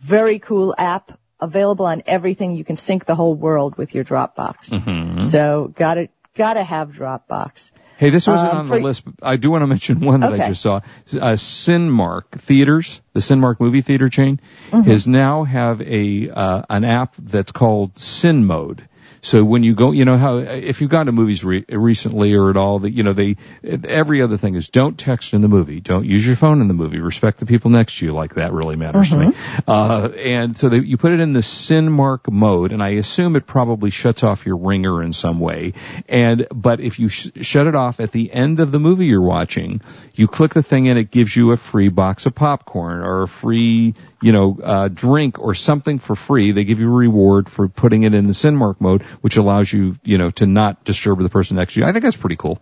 very 0.00 0.38
cool 0.38 0.74
app 0.76 1.18
available 1.42 1.84
on 1.86 2.02
everything. 2.06 2.54
You 2.54 2.64
can 2.64 2.76
sync 2.76 3.04
the 3.04 3.14
whole 3.14 3.34
world 3.34 3.76
with 3.76 3.94
your 3.94 4.04
Dropbox. 4.04 4.70
Mm-hmm. 4.70 5.20
So 5.22 5.72
gotta, 5.76 6.08
gotta 6.34 6.62
have 6.62 6.90
Dropbox. 6.92 7.70
Hey, 7.98 8.10
this 8.10 8.26
wasn't 8.26 8.52
Um, 8.52 8.58
on 8.60 8.68
the 8.68 8.76
for- 8.76 8.82
list. 8.82 9.04
But 9.04 9.14
I 9.22 9.36
do 9.36 9.50
want 9.50 9.62
to 9.62 9.66
mention 9.66 10.00
one 10.00 10.20
that 10.20 10.32
I 10.32 10.48
just 10.48 10.62
saw. 10.62 10.76
Uh, 11.12 11.36
Cinemark 11.36 12.30
Theaters, 12.32 13.00
the 13.12 13.20
Cinemark 13.20 13.60
movie 13.60 13.82
theater 13.82 14.08
chain, 14.08 14.40
Mm-hmm. 14.70 14.90
has 14.90 15.06
now 15.06 15.44
have 15.44 15.80
a 15.82 16.30
uh, 16.30 16.62
an 16.70 16.84
app 16.84 17.14
that's 17.18 17.52
called 17.52 17.94
CineMode. 17.96 18.80
So 19.24 19.44
when 19.44 19.62
you 19.62 19.74
go, 19.76 19.92
you 19.92 20.04
know 20.04 20.16
how 20.16 20.38
if 20.38 20.80
you've 20.80 20.90
gone 20.90 21.06
to 21.06 21.12
movies 21.12 21.44
re- 21.44 21.64
recently 21.68 22.34
or 22.34 22.50
at 22.50 22.56
all, 22.56 22.80
that 22.80 22.90
you 22.90 23.04
know 23.04 23.12
they 23.12 23.36
every 23.62 24.20
other 24.20 24.36
thing 24.36 24.56
is 24.56 24.68
don't 24.68 24.98
text 24.98 25.32
in 25.32 25.42
the 25.42 25.48
movie, 25.48 25.78
don't 25.78 26.04
use 26.04 26.26
your 26.26 26.34
phone 26.34 26.60
in 26.60 26.66
the 26.66 26.74
movie, 26.74 26.98
respect 26.98 27.38
the 27.38 27.46
people 27.46 27.70
next 27.70 27.98
to 27.98 28.06
you. 28.06 28.12
Like 28.12 28.34
that 28.34 28.52
really 28.52 28.74
matters 28.74 29.10
to 29.10 29.18
me. 29.18 29.36
Uh, 29.68 30.08
and 30.18 30.58
so 30.58 30.68
they, 30.68 30.78
you 30.78 30.96
put 30.96 31.12
it 31.12 31.20
in 31.20 31.32
the 31.32 31.40
Cinemark 31.40 32.30
mode, 32.32 32.72
and 32.72 32.82
I 32.82 32.90
assume 32.90 33.36
it 33.36 33.46
probably 33.46 33.90
shuts 33.90 34.24
off 34.24 34.44
your 34.44 34.56
ringer 34.56 35.02
in 35.02 35.12
some 35.12 35.38
way. 35.38 35.74
And 36.08 36.48
but 36.52 36.80
if 36.80 36.98
you 36.98 37.08
sh- 37.08 37.28
shut 37.42 37.68
it 37.68 37.76
off 37.76 38.00
at 38.00 38.10
the 38.10 38.32
end 38.32 38.58
of 38.58 38.72
the 38.72 38.80
movie 38.80 39.06
you're 39.06 39.22
watching, 39.22 39.82
you 40.14 40.26
click 40.26 40.52
the 40.52 40.64
thing 40.64 40.88
and 40.88 40.98
it 40.98 41.12
gives 41.12 41.34
you 41.34 41.52
a 41.52 41.56
free 41.56 41.88
box 41.90 42.26
of 42.26 42.34
popcorn 42.34 43.02
or 43.02 43.22
a 43.22 43.28
free 43.28 43.94
you 44.22 44.32
know, 44.32 44.58
uh, 44.62 44.88
drink 44.88 45.38
or 45.38 45.54
something 45.54 45.98
for 45.98 46.14
free. 46.14 46.52
They 46.52 46.64
give 46.64 46.80
you 46.80 46.88
a 46.88 46.92
reward 46.94 47.48
for 47.50 47.68
putting 47.68 48.04
it 48.04 48.14
in 48.14 48.26
the 48.26 48.32
Cinemark 48.32 48.80
mode, 48.80 49.02
which 49.20 49.36
allows 49.36 49.72
you, 49.72 49.96
you 50.04 50.18
know, 50.18 50.30
to 50.30 50.46
not 50.46 50.84
disturb 50.84 51.20
the 51.20 51.28
person 51.28 51.56
next 51.56 51.74
to 51.74 51.80
you. 51.80 51.86
I 51.86 51.92
think 51.92 52.04
that's 52.04 52.16
pretty 52.16 52.36
cool. 52.36 52.60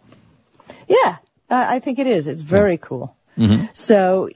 Yeah, 0.88 1.16
I 1.49 1.77
I 1.77 1.81
think 1.81 1.99
it 1.99 2.07
is. 2.07 2.27
It's 2.29 2.42
very 2.42 2.79
cool. 2.79 3.14
Mm-hmm. 3.38 3.66
So, 3.75 4.29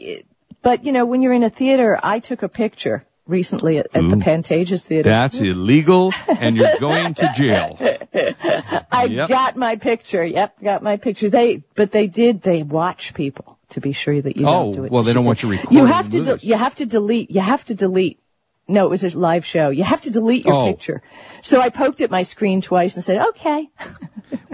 but 0.62 0.84
you 0.84 0.92
know, 0.92 1.06
when 1.06 1.22
you're 1.22 1.32
in 1.32 1.42
a 1.42 1.50
theater, 1.50 1.98
I 2.02 2.20
took 2.20 2.42
a 2.42 2.48
picture 2.48 3.04
recently 3.26 3.78
at, 3.78 3.87
at 3.94 4.08
the. 4.08 4.16
Pantages 4.16 4.84
Theater. 4.87 5.08
That's 5.08 5.40
illegal 5.40 6.12
and 6.28 6.56
you're 6.56 6.78
going 6.78 7.14
to 7.14 7.32
jail. 7.34 7.78
I 8.92 9.04
Yep. 9.10 9.28
got 9.28 9.56
my 9.56 9.76
picture. 9.76 10.24
Yep, 10.24 10.62
got 10.62 10.82
my 10.82 10.96
picture. 10.98 11.30
They, 11.30 11.62
but 11.74 11.90
they 11.90 12.06
did. 12.06 12.42
They 12.42 12.62
watch 12.62 13.14
people 13.14 13.53
to 13.70 13.81
be 13.81 13.92
sure 13.92 14.20
that 14.20 14.37
you 14.37 14.46
Oh, 14.46 14.50
don't 14.50 14.72
do 14.74 14.85
it. 14.85 14.88
Oh, 14.90 14.94
well, 14.94 15.03
they 15.03 15.11
she 15.11 15.14
don't 15.14 15.22
said, 15.22 15.27
want 15.29 15.42
you 15.42 15.50
recording 15.50 15.79
You 15.79 15.85
have 15.87 16.11
to. 16.11 16.22
De- 16.24 16.46
you 16.46 16.57
have 16.57 16.74
to 16.77 16.87
delete. 16.87 17.31
You 17.31 17.40
have 17.40 17.64
to 17.66 17.74
delete. 17.74 18.20
No, 18.66 18.87
it 18.87 18.90
was 18.90 19.05
a 19.05 19.11
live 19.18 19.44
show. 19.44 19.68
You 19.70 19.85
have 19.85 20.00
to 20.03 20.11
delete 20.11 20.44
your 20.46 20.55
Oh. 20.55 20.66
picture. 20.72 21.03
So 21.42 21.61
I 21.61 21.68
poked 21.68 22.00
at 22.00 22.11
my 22.11 22.22
screen 22.22 22.61
twice 22.62 22.94
and 22.96 23.05
said, 23.05 23.18
"Okay." 23.29 23.68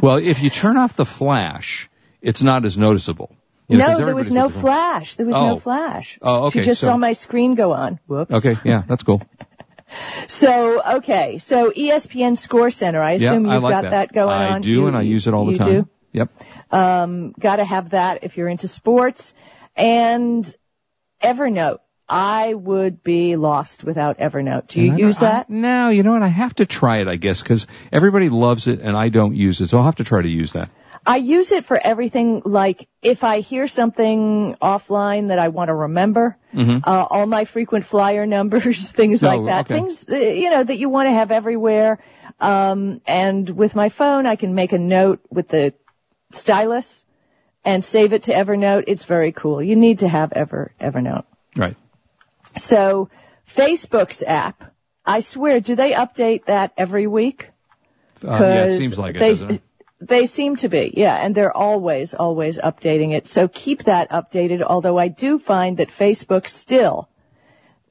Well, 0.03 0.17
if 0.17 0.43
you 0.43 0.49
turn 0.51 0.77
off 0.79 0.97
the 0.97 1.05
flash, 1.05 1.91
it's 2.23 2.41
not 2.43 2.65
as 2.65 2.79
noticeable. 2.79 3.31
You 3.69 3.77
know, 3.79 3.93
no, 3.93 3.97
there 4.07 4.15
was 4.17 4.31
no 4.33 4.49
flash. 4.49 5.15
There 5.17 5.27
was 5.27 5.37
Oh. 5.37 5.47
no 5.47 5.59
flash. 5.61 6.19
Oh, 6.23 6.47
okay, 6.47 6.61
She 6.61 6.65
just 6.67 6.81
so- 6.81 6.87
saw 6.89 6.97
my 6.97 7.13
screen 7.13 7.55
go 7.55 7.73
on. 7.73 7.99
Whoops. 8.07 8.35
Okay, 8.35 8.57
yeah, 8.65 8.83
that's 8.89 9.03
cool. 9.05 9.23
So 10.29 10.81
okay, 10.99 11.39
so 11.39 11.71
ESPN 11.73 12.39
Score 12.39 12.71
Center. 12.71 13.03
I 13.03 13.13
assume 13.13 13.49
I 13.49 13.55
you've 13.55 13.63
like 13.65 13.73
got 13.73 13.83
that. 13.83 13.91
that, 13.91 14.13
going 14.13 14.29
I 14.29 14.47
on. 14.49 14.53
I 14.53 14.59
do, 14.61 14.71
You- 14.71 14.87
and 14.87 14.97
I 14.97 15.03
use 15.03 15.27
it 15.27 15.35
all 15.35 15.47
the 15.47 15.53
you 15.53 15.59
time. 15.59 15.69
Do? 15.69 15.89
Yep. 16.13 16.29
Um, 16.71 17.33
got 17.39 17.57
to 17.57 17.65
have 17.65 17.91
that 17.91 18.23
if 18.25 18.37
you're 18.37 18.49
into 18.49 18.69
sports. 18.69 19.35
And 19.77 20.53
Evernote. 21.23 21.79
I 22.13 22.55
would 22.55 23.05
be 23.05 23.37
lost 23.37 23.85
without 23.85 24.19
Evernote. 24.19 24.67
Do 24.67 24.83
you 24.83 24.97
use 24.97 25.19
don't- 25.19 25.29
I- 25.29 25.33
that? 25.33 25.51
no, 25.51 25.91
you 25.91 26.03
know 26.03 26.13
what? 26.13 26.25
I 26.25 26.29
have 26.29 26.53
to 26.57 26.67
try 26.67 26.99
it, 26.99 27.07
I 27.07 27.15
guess, 27.15 27.41
because 27.41 27.69
everybody 27.93 28.29
loves 28.29 28.67
it 28.67 28.81
and 28.81 28.97
I 28.97 29.11
don't 29.11 29.37
use 29.37 29.61
it, 29.61 29.71
so 29.71 29.79
I'll 29.79 29.85
have 29.85 29.95
to 29.97 30.05
try 30.05 30.21
to 30.21 30.29
use 30.29 30.55
that. 30.55 30.71
I 31.07 31.17
use 31.19 31.53
it 31.53 31.65
for 31.65 31.79
everything. 31.83 32.43
Like 32.45 32.89
if 33.01 33.23
I 33.23 33.41
hear 33.41 33.69
something 33.69 34.57
offline 34.61 35.29
that 35.29 35.39
I 35.39 35.49
want 35.49 35.69
to 35.69 35.75
remember, 35.75 36.37
uh, 36.53 37.07
all 37.09 37.27
my 37.27 37.45
frequent 37.45 37.85
flyer 37.85 38.27
numbers, 38.27 38.91
things 39.01 39.23
Oh, 39.23 39.29
like 39.29 39.47
that, 39.47 39.61
okay. 39.67 39.75
things 39.81 40.07
uh, 40.11 40.17
you 40.17 40.51
know 40.51 40.65
that 40.65 40.77
you 40.79 40.89
want 40.89 41.07
to 41.07 41.13
have 41.13 41.31
everywhere. 41.31 42.01
Um, 42.41 43.01
and 43.07 43.49
with 43.49 43.75
my 43.77 43.89
phone, 43.89 44.27
I 44.27 44.35
can 44.37 44.55
make 44.55 44.73
a 44.73 44.79
note 44.79 45.21
with 45.31 45.49
the 45.49 45.75
stylus 46.31 47.05
and 47.65 47.85
save 47.85 48.13
it 48.13 48.25
to 48.25 48.33
Evernote. 48.33 48.85
It's 48.87 49.05
very 49.05 49.33
cool. 49.33 49.63
You 49.63 49.77
need 49.77 50.01
to 50.01 50.09
have 50.09 50.33
Ever 50.33 50.73
Evernote. 50.81 51.25
Right. 51.57 51.77
So 52.57 53.11
Facebook's 53.49 54.23
app, 54.27 54.73
I 55.05 55.21
swear, 55.21 55.61
do 55.61 55.77
they 55.77 55.93
update 55.93 56.47
that 56.47 56.73
every 56.77 57.07
week? 57.07 57.49
Uh, 58.25 58.39
yeah, 58.41 58.65
it 58.65 58.79
seems 58.79 58.99
like 58.99 59.17
it, 59.17 59.19
they, 59.19 59.31
doesn't 59.31 59.51
it? 59.51 59.63
They 60.01 60.27
seem 60.27 60.57
to 60.57 60.69
be, 60.69 60.95
yeah, 60.97 61.15
and 61.15 61.35
they're 61.35 61.55
always, 61.55 62.15
always 62.15 62.57
updating 62.57 63.13
it. 63.13 63.29
So 63.29 63.49
keep 63.49 63.85
that 63.85 64.11
updated, 64.11 64.63
although 64.63 64.99
I 64.99 65.09
do 65.09 65.39
find 65.39 65.77
that 65.77 65.89
Facebook 65.89 66.49
still, 66.49 67.09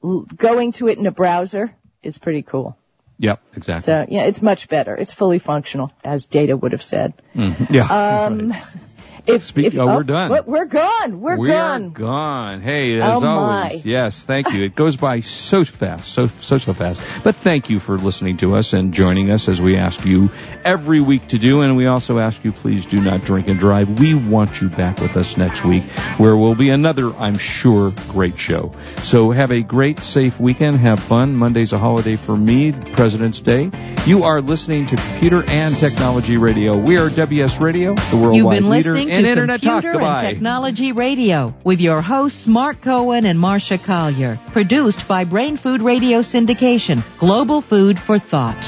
l- 0.02 0.26
going 0.34 0.72
to 0.72 0.88
it 0.88 0.98
in 0.98 1.06
a 1.06 1.12
browser 1.12 1.72
is 2.02 2.18
pretty 2.18 2.42
cool. 2.42 2.76
Yep, 3.20 3.40
exactly. 3.54 3.82
So 3.82 4.06
yeah, 4.08 4.22
it's 4.22 4.40
much 4.40 4.68
better. 4.68 4.96
It's 4.96 5.12
fully 5.12 5.38
functional, 5.38 5.92
as 6.02 6.24
Data 6.24 6.56
would 6.56 6.72
have 6.72 6.82
said. 6.82 7.12
Mhm. 7.34 7.70
Yeah. 7.70 7.84
Um, 7.84 8.54
If, 9.26 9.44
Speak- 9.44 9.66
if, 9.66 9.78
oh, 9.78 9.86
we're 9.86 10.02
done. 10.04 10.28
but 10.30 10.46
We're 10.46 10.64
gone. 10.66 11.20
We're 11.20 11.36
we 11.36 11.48
gone. 11.48 11.84
are 11.86 11.88
gone. 11.90 12.60
Hey, 12.62 13.00
oh, 13.00 13.16
as 13.16 13.22
Oh, 13.22 13.26
always, 13.28 13.84
my. 13.84 13.90
yes, 13.90 14.24
thank 14.24 14.52
you. 14.52 14.62
It 14.64 14.74
goes 14.74 14.96
by 14.96 15.20
so 15.20 15.64
fast, 15.64 16.10
so 16.12 16.26
so 16.40 16.58
so 16.58 16.72
fast. 16.72 17.00
But 17.24 17.36
thank 17.36 17.70
you 17.70 17.80
for 17.80 17.98
listening 17.98 18.38
to 18.38 18.56
us 18.56 18.72
and 18.72 18.92
joining 18.94 19.30
us 19.30 19.48
as 19.48 19.60
we 19.60 19.76
ask 19.76 20.04
you 20.04 20.30
every 20.64 21.00
week 21.00 21.28
to 21.28 21.38
do, 21.38 21.60
and 21.62 21.76
we 21.76 21.86
also 21.86 22.18
ask 22.18 22.44
you 22.44 22.52
please 22.52 22.86
do 22.86 23.00
not 23.00 23.24
drink 23.24 23.48
and 23.48 23.58
drive. 23.58 23.98
We 24.00 24.14
want 24.14 24.60
you 24.60 24.68
back 24.68 25.00
with 25.00 25.16
us 25.16 25.36
next 25.36 25.64
week, 25.64 25.84
where 26.18 26.36
will 26.36 26.54
be 26.54 26.70
another, 26.70 27.12
I'm 27.16 27.38
sure, 27.38 27.92
great 28.08 28.38
show. 28.38 28.72
So 29.02 29.30
have 29.30 29.50
a 29.50 29.62
great, 29.62 29.98
safe 30.00 30.38
weekend. 30.40 30.76
Have 30.76 31.00
fun. 31.00 31.34
Monday's 31.36 31.72
a 31.72 31.78
holiday 31.78 32.16
for 32.16 32.36
me, 32.36 32.72
President's 32.72 33.40
Day. 33.40 33.70
You 34.06 34.24
are 34.24 34.40
listening 34.40 34.86
to 34.86 34.96
Computer 34.96 35.44
and 35.46 35.76
Technology 35.76 36.36
Radio. 36.36 36.76
We 36.78 36.98
are 36.98 37.10
WS 37.10 37.60
Radio, 37.60 37.94
the 37.94 38.16
worldwide 38.16 38.62
leader 38.62 38.94
listening 39.10 39.18
in 39.18 39.24
to 39.24 39.30
Internet 39.30 39.62
Talk. 39.62 39.72
Computer 39.82 39.92
Goodbye. 39.98 40.22
and 40.24 40.34
Technology 40.34 40.92
Radio 40.92 41.54
with 41.64 41.80
your 41.80 42.00
hosts 42.00 42.46
Mark 42.46 42.80
Cohen 42.80 43.26
and 43.26 43.38
Marsha 43.38 43.82
Collier. 43.82 44.38
Produced 44.52 45.06
by 45.08 45.24
Brain 45.24 45.56
Food 45.56 45.82
Radio 45.82 46.20
Syndication. 46.20 47.02
Global 47.18 47.60
food 47.60 47.98
for 47.98 48.18
thought. 48.18 48.62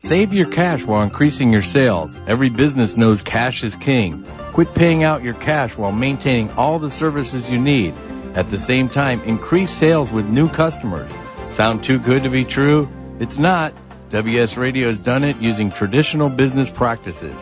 Save 0.00 0.32
your 0.32 0.46
cash 0.46 0.84
while 0.84 1.02
increasing 1.02 1.52
your 1.52 1.62
sales. 1.62 2.16
Every 2.28 2.48
business 2.48 2.96
knows 2.96 3.22
cash 3.22 3.64
is 3.64 3.74
king. 3.74 4.24
Quit 4.52 4.72
paying 4.72 5.02
out 5.02 5.24
your 5.24 5.34
cash 5.34 5.76
while 5.76 5.90
maintaining 5.90 6.50
all 6.52 6.78
the 6.78 6.90
services 6.90 7.50
you 7.50 7.58
need. 7.58 7.94
At 8.34 8.50
the 8.50 8.58
same 8.58 8.88
time, 8.88 9.22
increase 9.22 9.70
sales 9.70 10.12
with 10.12 10.26
new 10.26 10.48
customers. 10.48 11.12
Sound 11.50 11.82
too 11.82 11.98
good 11.98 12.22
to 12.22 12.28
be 12.30 12.44
true? 12.44 12.88
It's 13.18 13.38
not. 13.38 13.72
WS 14.10 14.56
Radio 14.56 14.88
has 14.88 14.98
done 14.98 15.24
it 15.24 15.38
using 15.38 15.72
traditional 15.72 16.28
business 16.28 16.70
practices. 16.70 17.34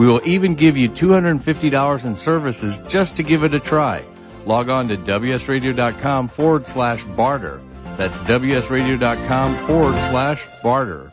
We 0.00 0.06
will 0.06 0.22
even 0.24 0.54
give 0.54 0.78
you 0.78 0.88
$250 0.88 2.04
in 2.06 2.16
services 2.16 2.78
just 2.88 3.16
to 3.18 3.22
give 3.22 3.44
it 3.44 3.52
a 3.52 3.60
try. 3.60 4.02
Log 4.46 4.70
on 4.70 4.88
to 4.88 4.96
WSRadio.com 4.96 6.28
forward 6.28 6.66
slash 6.68 7.04
barter. 7.04 7.60
That's 7.98 8.16
WSRadio.com 8.20 9.66
forward 9.66 9.92
slash 10.08 10.42
barter. 10.62 11.12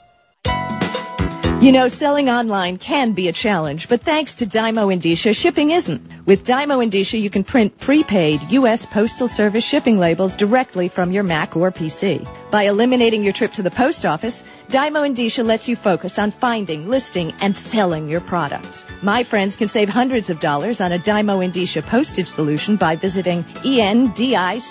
You 1.59 1.73
know, 1.73 1.89
selling 1.89 2.29
online 2.29 2.77
can 2.77 3.11
be 3.11 3.27
a 3.27 3.33
challenge, 3.33 3.89
but 3.89 4.03
thanks 4.03 4.35
to 4.35 4.45
Dymo 4.45 4.95
Endicia, 4.95 5.35
shipping 5.35 5.71
isn't. 5.71 6.25
With 6.25 6.45
Dymo 6.45 6.81
Endicia, 6.87 7.19
you 7.19 7.29
can 7.29 7.43
print 7.43 7.77
prepaid 7.77 8.41
U.S. 8.51 8.85
Postal 8.85 9.27
Service 9.27 9.65
shipping 9.65 9.97
labels 9.97 10.37
directly 10.37 10.87
from 10.87 11.11
your 11.11 11.23
Mac 11.23 11.57
or 11.57 11.73
PC. 11.73 12.25
By 12.49 12.63
eliminating 12.63 13.23
your 13.23 13.33
trip 13.33 13.51
to 13.53 13.61
the 13.61 13.71
post 13.71 14.05
office, 14.05 14.41
Dymo 14.69 15.05
Endicia 15.07 15.45
lets 15.45 15.67
you 15.67 15.75
focus 15.75 16.17
on 16.17 16.31
finding, 16.31 16.87
listing, 16.89 17.33
and 17.41 17.57
selling 17.57 18.07
your 18.07 18.21
products. 18.21 18.85
My 19.01 19.23
friends 19.23 19.55
can 19.55 19.67
save 19.67 19.89
hundreds 19.89 20.29
of 20.29 20.39
dollars 20.39 20.79
on 20.79 20.91
a 20.93 20.99
Dymo 20.99 21.45
Endicia 21.45 21.81
postage 21.83 22.27
solution 22.27 22.75
by 22.77 22.95
visiting 22.95 23.43
endicia.com 23.63 24.67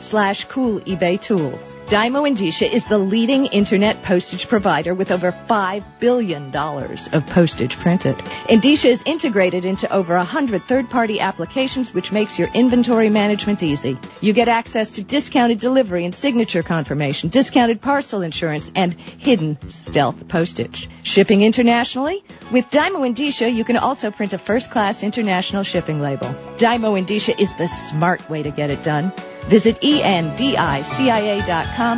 slash 0.00 0.44
cool 0.46 0.80
eBay 0.80 1.20
tools. 1.20 1.76
Dymo 1.86 2.28
Endicia 2.28 2.68
is 2.70 2.84
the 2.86 2.98
leading 2.98 3.46
internet 3.46 4.02
postage 4.02 4.48
provider 4.48 4.92
with 4.92 5.12
over 5.12 5.30
$5 5.30 5.84
billion 6.00 6.52
of 6.56 7.26
postage 7.26 7.76
printed. 7.76 8.16
Endicia 8.48 8.86
is 8.86 9.04
integrated 9.06 9.64
into 9.64 9.88
over 9.92 10.16
100 10.16 10.64
third-party 10.64 11.20
applications 11.20 11.94
which 11.94 12.10
makes 12.10 12.40
your 12.40 12.48
inventory 12.54 13.08
management 13.08 13.62
easy. 13.62 13.96
You 14.20 14.32
get 14.32 14.48
access 14.48 14.90
to 14.92 15.04
discounted 15.04 15.60
delivery 15.60 16.04
and 16.04 16.12
signature 16.26 16.64
confirmation, 16.64 17.28
discounted 17.28 17.80
parcel 17.80 18.22
insurance, 18.22 18.72
and 18.74 18.92
hidden 18.94 19.56
stealth 19.70 20.26
postage. 20.26 20.88
Shipping 21.04 21.42
internationally? 21.42 22.24
With 22.52 22.64
Dymo 22.64 23.06
Endicia, 23.08 23.48
you 23.54 23.64
can 23.64 23.76
also 23.76 24.10
print 24.10 24.32
a 24.32 24.38
first-class 24.38 25.04
international 25.04 25.62
shipping 25.62 26.00
label. 26.00 26.26
Dymo 26.58 27.00
Endicia 27.00 27.38
is 27.38 27.54
the 27.58 27.68
smart 27.68 28.28
way 28.28 28.42
to 28.42 28.50
get 28.50 28.70
it 28.70 28.82
done. 28.82 29.12
Visit 29.48 29.80
endicia.com 29.82 30.32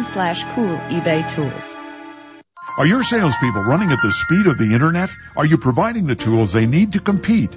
slash 0.04 0.44
cool 0.54 0.76
eBay 0.90 1.34
tools. 1.34 1.74
Are 2.78 2.86
your 2.86 3.02
salespeople 3.02 3.62
running 3.62 3.92
at 3.92 4.02
the 4.02 4.12
speed 4.12 4.46
of 4.46 4.58
the 4.58 4.74
internet? 4.74 5.08
Are 5.38 5.46
you 5.46 5.56
providing 5.56 6.06
the 6.06 6.16
tools 6.16 6.52
they 6.52 6.66
need 6.66 6.92
to 6.92 7.00
compete? 7.00 7.56